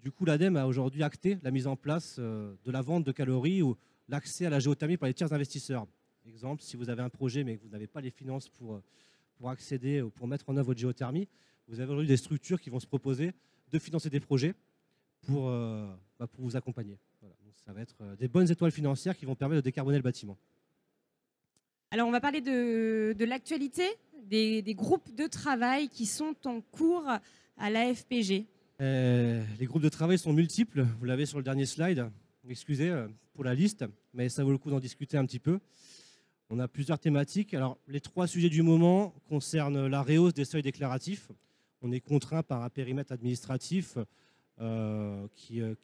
Du 0.02 0.11
coup, 0.11 0.25
l'ADEME 0.25 0.57
a 0.57 0.66
aujourd'hui 0.66 1.02
acté 1.02 1.37
la 1.43 1.50
mise 1.50 1.66
en 1.66 1.76
place 1.76 2.16
euh, 2.19 2.54
de 2.64 2.71
la 2.71 2.81
vente 2.81 3.04
de 3.04 3.12
calories 3.12 3.61
ou 3.61 3.76
l'accès 4.09 4.47
à 4.47 4.50
la 4.50 4.61
géothermie 4.61 4.97
par 4.97 5.09
les 5.09 5.14
tiers 5.14 5.33
investisseurs. 5.35 5.87
Exemple, 6.26 6.62
si 6.62 6.78
vous 6.78 6.88
avez 6.88 7.02
un 7.02 7.11
projet 7.11 7.45
mais 7.45 7.59
que 7.59 7.62
vous 7.62 7.69
n'avez 7.69 7.87
pas 7.87 8.00
les 8.00 8.11
finances 8.11 8.49
pour, 8.49 8.81
pour 9.37 9.50
accéder 9.50 10.00
ou 10.00 10.09
pour 10.09 10.26
mettre 10.26 10.49
en 10.49 10.57
œuvre 10.57 10.69
votre 10.69 10.81
géothermie, 10.81 11.28
vous 11.68 11.80
avez 11.80 11.90
aujourd'hui 11.90 12.09
des 12.09 12.16
structures 12.16 12.61
qui 12.61 12.71
vont 12.71 12.80
se 12.80 12.87
proposer 12.87 13.33
de 13.71 13.78
financer 13.78 14.11
des 14.11 14.21
projets 14.21 14.54
pour, 15.26 15.49
euh, 15.49 15.87
bah, 16.18 16.26
pour 16.26 16.44
vous 16.44 16.56
accompagner. 16.56 16.99
Voilà. 17.21 17.35
Donc, 17.44 17.54
ça 17.64 17.73
va 17.73 17.80
être 17.80 17.97
euh, 18.02 18.16
des 18.16 18.28
bonnes 18.28 18.50
étoiles 18.50 18.71
financières 18.71 19.16
qui 19.16 19.25
vont 19.25 19.35
permettre 19.35 19.62
de 19.62 19.64
décarboner 19.64 19.97
le 19.97 20.02
bâtiment. 20.02 20.37
Alors, 21.90 22.09
on 22.09 22.12
va 22.12 22.21
parler 22.21 22.40
de, 22.40 23.14
de 23.16 23.25
l'actualité, 23.25 23.85
des, 24.25 24.62
des 24.62 24.75
groupes 24.75 25.14
de 25.14 25.26
travail 25.26 25.88
qui 25.88 26.06
sont 26.06 26.35
en 26.44 26.61
cours 26.61 27.09
à 27.56 27.71
l'AFPG. 27.71 28.47
Euh, 28.80 29.44
les 29.59 29.66
groupes 29.66 29.83
de 29.83 29.88
travail 29.88 30.18
sont 30.18 30.33
multiples, 30.33 30.83
vous 30.99 31.04
l'avez 31.04 31.26
sur 31.26 31.38
le 31.38 31.44
dernier 31.44 31.66
slide. 31.66 32.11
Excusez 32.49 32.92
pour 33.33 33.44
la 33.44 33.54
liste, 33.54 33.85
mais 34.12 34.28
ça 34.28 34.44
vaut 34.44 34.50
le 34.50 34.59
coup 34.59 34.71
d'en 34.71 34.80
discuter 34.80 35.16
un 35.16 35.25
petit 35.25 35.38
peu. 35.38 35.61
On 36.50 36.59
a 36.59 36.68
plusieurs 36.68 36.99
thématiques. 36.99 37.54
Alors, 37.54 37.78
les 37.88 38.00
trois 38.00 38.26
sujets 38.26 38.50
du 38.50 38.62
moment 38.62 39.14
concernent 39.28 39.87
la 39.87 40.02
rehausse 40.02 40.35
des 40.35 40.44
seuils 40.44 40.62
déclaratifs. 40.62 41.30
On 41.87 41.93
est 41.93 42.00
contraint 42.00 42.43
par 42.43 42.62
un 42.62 42.71
périmètre 42.71 43.12
administratif 43.12 43.99
euh, 44.59 45.29
qui, 45.35 45.61
euh, 45.61 45.75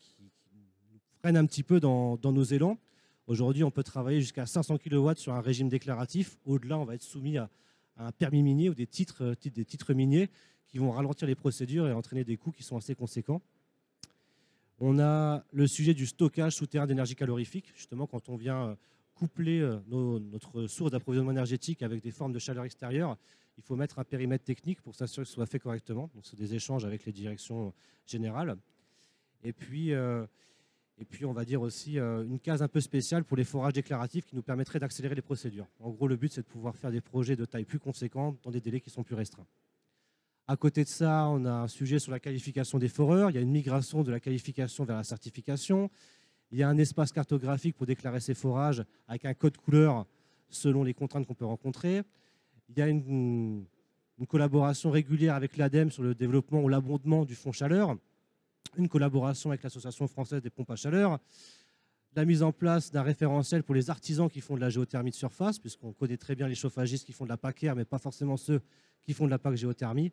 freine 1.20 1.36
un 1.36 1.44
petit 1.44 1.62
peu 1.62 1.78
dans, 1.78 2.18
nos 2.24 2.42
élans. 2.42 2.78
Aujourd'hui, 3.26 3.64
on 3.64 3.70
peut 3.70 3.82
travailler 3.82 4.22
jusqu'à 4.22 4.46
500 4.46 4.78
kW 4.78 5.10
sur 5.16 5.34
un 5.34 5.42
régime 5.42 5.68
déclaratif. 5.68 6.38
Au-delà, 6.46 6.78
on 6.78 6.86
va 6.86 6.94
être 6.94 7.02
soumis 7.02 7.36
à, 7.36 7.50
un 7.98 8.12
permis 8.12 8.42
minier 8.42 8.70
ou 8.70 8.74
des 8.74 8.86
titres, 8.86 9.36
des 9.44 9.64
titres 9.66 9.92
miniers 9.92 10.30
qui 10.68 10.78
vont 10.78 10.90
ralentir 10.90 11.28
les 11.28 11.34
procédures 11.34 11.86
et 11.86 11.92
entraîner 11.92 12.24
des 12.24 12.38
coûts 12.38 12.50
qui 12.50 12.62
sont 12.62 12.78
assez 12.78 12.94
conséquents. 12.94 13.42
On 14.78 14.98
a 15.00 15.44
le 15.52 15.66
sujet 15.66 15.92
du 15.92 16.06
stockage 16.06 16.54
souterrain 16.54 16.86
d'énergie 16.86 17.14
calorifique, 17.14 17.74
justement 17.76 18.06
quand 18.06 18.30
on 18.30 18.36
vient 18.36 18.68
euh, 18.68 18.74
coupler 19.16 19.60
euh, 19.60 19.78
notre 19.90 20.66
source 20.66 20.92
d'approvisionnement 20.92 21.32
énergétique 21.32 21.82
avec 21.82 22.02
des 22.02 22.10
formes 22.10 22.32
de 22.32 22.38
chaleur 22.38 22.64
extérieure, 22.64 23.18
il 23.60 23.66
faut 23.66 23.76
mettre 23.76 23.98
un 23.98 24.04
périmètre 24.04 24.42
technique 24.42 24.80
pour 24.80 24.94
s'assurer 24.94 25.24
que 25.24 25.28
ce 25.28 25.34
soit 25.34 25.44
fait 25.44 25.58
correctement. 25.58 26.10
Donc, 26.14 26.24
c'est 26.24 26.38
des 26.38 26.54
échanges 26.54 26.86
avec 26.86 27.04
les 27.04 27.12
directions 27.12 27.74
générales. 28.06 28.56
Et 29.44 29.52
puis, 29.52 29.92
euh, 29.92 30.24
on 31.24 31.32
va 31.32 31.44
dire 31.44 31.60
aussi 31.60 31.98
une 31.98 32.40
case 32.40 32.62
un 32.62 32.68
peu 32.68 32.80
spéciale 32.80 33.24
pour 33.24 33.36
les 33.36 33.44
forages 33.44 33.74
déclaratifs 33.74 34.24
qui 34.24 34.34
nous 34.34 34.42
permettrait 34.42 34.78
d'accélérer 34.78 35.14
les 35.14 35.22
procédures. 35.22 35.66
En 35.78 35.90
gros, 35.90 36.08
le 36.08 36.16
but, 36.16 36.32
c'est 36.32 36.40
de 36.40 36.46
pouvoir 36.46 36.74
faire 36.74 36.90
des 36.90 37.02
projets 37.02 37.36
de 37.36 37.44
taille 37.44 37.66
plus 37.66 37.78
conséquente 37.78 38.38
dans 38.42 38.50
des 38.50 38.62
délais 38.62 38.80
qui 38.80 38.88
sont 38.88 39.02
plus 39.02 39.14
restreints. 39.14 39.46
À 40.48 40.56
côté 40.56 40.82
de 40.82 40.88
ça, 40.88 41.28
on 41.28 41.44
a 41.44 41.52
un 41.52 41.68
sujet 41.68 41.98
sur 41.98 42.12
la 42.12 42.18
qualification 42.18 42.78
des 42.78 42.88
foreurs. 42.88 43.30
Il 43.30 43.34
y 43.34 43.38
a 43.38 43.42
une 43.42 43.52
migration 43.52 44.02
de 44.02 44.10
la 44.10 44.20
qualification 44.20 44.84
vers 44.84 44.96
la 44.96 45.04
certification. 45.04 45.90
Il 46.50 46.58
y 46.58 46.62
a 46.62 46.68
un 46.68 46.78
espace 46.78 47.12
cartographique 47.12 47.76
pour 47.76 47.86
déclarer 47.86 48.20
ces 48.20 48.34
forages 48.34 48.82
avec 49.06 49.26
un 49.26 49.34
code 49.34 49.58
couleur 49.58 50.06
selon 50.48 50.82
les 50.82 50.94
contraintes 50.94 51.26
qu'on 51.26 51.34
peut 51.34 51.44
rencontrer. 51.44 52.02
Il 52.70 52.78
y 52.78 52.82
a 52.82 52.88
une, 52.88 53.66
collaboration 54.28 54.90
régulière 54.90 55.34
avec 55.34 55.56
l'ADEME 55.56 55.90
sur 55.90 56.02
le 56.02 56.14
développement 56.14 56.60
ou 56.62 56.68
l'abondement 56.68 57.24
du 57.24 57.34
fonds 57.34 57.52
chaleur. 57.52 57.96
Une 58.76 58.88
collaboration 58.88 59.50
avec 59.50 59.62
l'Association 59.62 60.06
française 60.06 60.42
des 60.42 60.50
pompes 60.50 60.70
à 60.70 60.76
chaleur. 60.76 61.18
La 62.14 62.24
mise 62.24 62.42
en 62.42 62.52
place 62.52 62.90
d'un 62.90 63.02
référentiel 63.02 63.62
pour 63.62 63.74
les 63.74 63.90
artisans 63.90 64.28
qui 64.28 64.40
font 64.40 64.56
de 64.56 64.60
la 64.60 64.70
géothermie 64.70 65.10
de 65.10 65.16
surface, 65.16 65.58
puisqu'on 65.58 65.92
connaît 65.92 66.16
très 66.16 66.34
bien 66.34 66.48
les 66.48 66.54
chauffagistes 66.54 67.06
qui 67.06 67.12
font 67.12 67.24
de 67.24 67.30
la 67.30 67.36
PACER, 67.36 67.74
mais 67.74 67.84
pas 67.84 67.98
forcément 67.98 68.36
ceux 68.36 68.60
qui 69.02 69.14
font 69.14 69.24
de 69.24 69.30
la 69.30 69.38
PAC 69.38 69.56
géothermie 69.56 70.12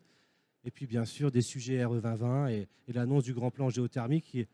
et 0.64 0.70
puis 0.70 0.86
bien 0.86 1.04
sûr 1.04 1.30
des 1.30 1.42
sujets 1.42 1.84
RE 1.84 2.00
2020 2.00 2.48
et, 2.48 2.68
l'annonce 2.88 3.24
du 3.24 3.34
grand 3.34 3.50
plan 3.50 3.70
géothermique 3.70 4.24
qui, 4.24 4.46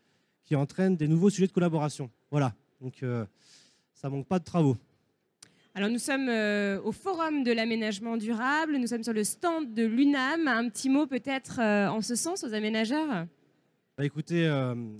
qui 0.45 0.57
entraîne 0.57 0.97
des 0.97 1.09
nouveaux 1.09 1.31
sujets 1.31 1.47
de 1.47 1.53
collaboration. 1.53 2.11
Voilà, 2.31 2.55
donc 2.81 3.03
euh, 3.03 3.25
ça 3.95 4.11
manque 4.11 4.27
pas 4.27 4.39
de 4.39 4.45
travaux. 4.45 4.77
Alors 5.75 5.90
nous 5.90 5.99
sommes 5.99 6.28
euh, 6.28 6.81
au 6.83 6.93
Forum 6.93 7.43
de 7.43 7.50
l'aménagement 7.52 8.16
durable, 8.16 8.76
nous 8.76 8.87
sommes 8.87 9.02
sur 9.02 9.12
le 9.12 9.25
stand 9.25 9.75
de 9.75 9.85
l'UNAM. 9.85 10.47
Un 10.47 10.69
petit 10.69 10.88
mot 10.88 11.07
peut-être 11.07 11.61
euh, 11.61 11.88
en 11.88 12.00
ce 12.00 12.14
sens 12.14 12.45
aux 12.45 12.54
aménageurs? 12.54 13.26
Bah, 13.99 14.04
Écoutez, 14.04 14.47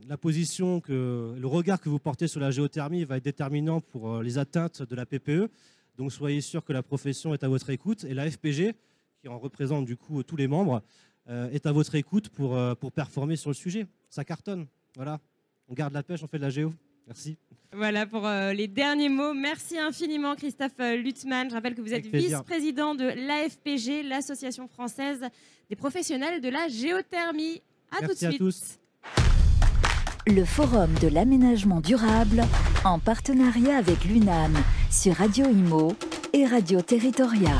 la 0.09 0.16
position, 0.16 0.81
que, 0.81 1.35
le 1.38 1.47
regard 1.47 1.81
que 1.81 1.88
vous 1.88 1.99
portez 1.99 2.28
sur 2.28 2.40
la 2.40 2.50
géothermie 2.50 3.04
va 3.04 3.16
être 3.16 3.25
déterminant 3.25 3.81
pour 3.81 4.23
les 4.23 4.38
atteintes 4.38 4.83
de 4.83 4.95
la 4.95 5.07
PPE. 5.07 5.50
Donc 5.97 6.12
soyez 6.12 6.40
sûr 6.40 6.64
que 6.64 6.73
la 6.73 6.83
profession 6.83 7.35
est 7.35 7.45
à 7.45 7.49
votre 7.49 7.71
écoute 7.71 8.04
et 8.04 8.14
la 8.14 8.28
FPG, 8.31 8.75
qui 9.21 9.28
en 9.28 9.38
représente 9.38 9.85
du 9.85 9.97
coup 9.97 10.23
tous 10.23 10.37
les 10.37 10.49
membres, 10.49 10.83
euh, 11.28 11.49
est 11.50 11.66
à 11.66 11.73
votre 11.73 11.95
écoute 11.95 12.28
pour, 12.28 12.57
euh, 12.57 12.75
pour 12.75 12.93
performer 12.93 13.37
sur 13.37 13.49
le 13.50 13.54
sujet. 13.54 13.87
Ça 14.11 14.25
cartonne. 14.25 14.66
Voilà. 14.97 15.21
On 15.69 15.75
garde 15.75 15.95
la 15.95 16.02
pêche, 16.02 16.23
on 16.23 16.26
fait 16.26 16.38
de 16.38 16.43
la 16.43 16.50
géo. 16.50 16.73
Merci. 17.07 17.37
Voilà 17.73 18.07
pour 18.07 18.27
euh, 18.27 18.53
les 18.53 18.69
derniers 18.69 19.09
mots. 19.09 19.35
Merci 19.35 19.79
infiniment 19.79 20.37
Christophe 20.37 20.79
Lutzmann. 20.79 21.51
Je 21.51 21.55
rappelle 21.55 21.75
que 21.75 21.81
vous 21.81 21.93
êtes 21.93 22.07
vice-président 22.07 22.95
de 22.95 23.05
l'AFPG, 23.05 24.09
l'Association 24.09 24.69
française 24.69 25.21
des 25.69 25.77
professionnels 25.77 26.41
de 26.41 26.49
la 26.49 26.69
géothermie. 26.69 27.63
À 27.91 28.01
tout 28.01 28.13
de 28.13 28.17
suite. 28.17 28.35
À 28.35 28.39
tous. 28.39 28.79
Le 30.27 30.45
Forum 30.45 30.95
de 31.03 31.09
l'aménagement 31.09 31.81
durable 31.81 32.45
en 32.85 32.99
partenariat 32.99 33.77
avec 33.77 34.05
l'UNAM 34.05 34.57
sur 34.91 35.15
Radio 35.17 35.47
Imo 35.47 35.95
et 36.33 36.47
Radio 36.47 36.81
Territoria. 36.81 37.53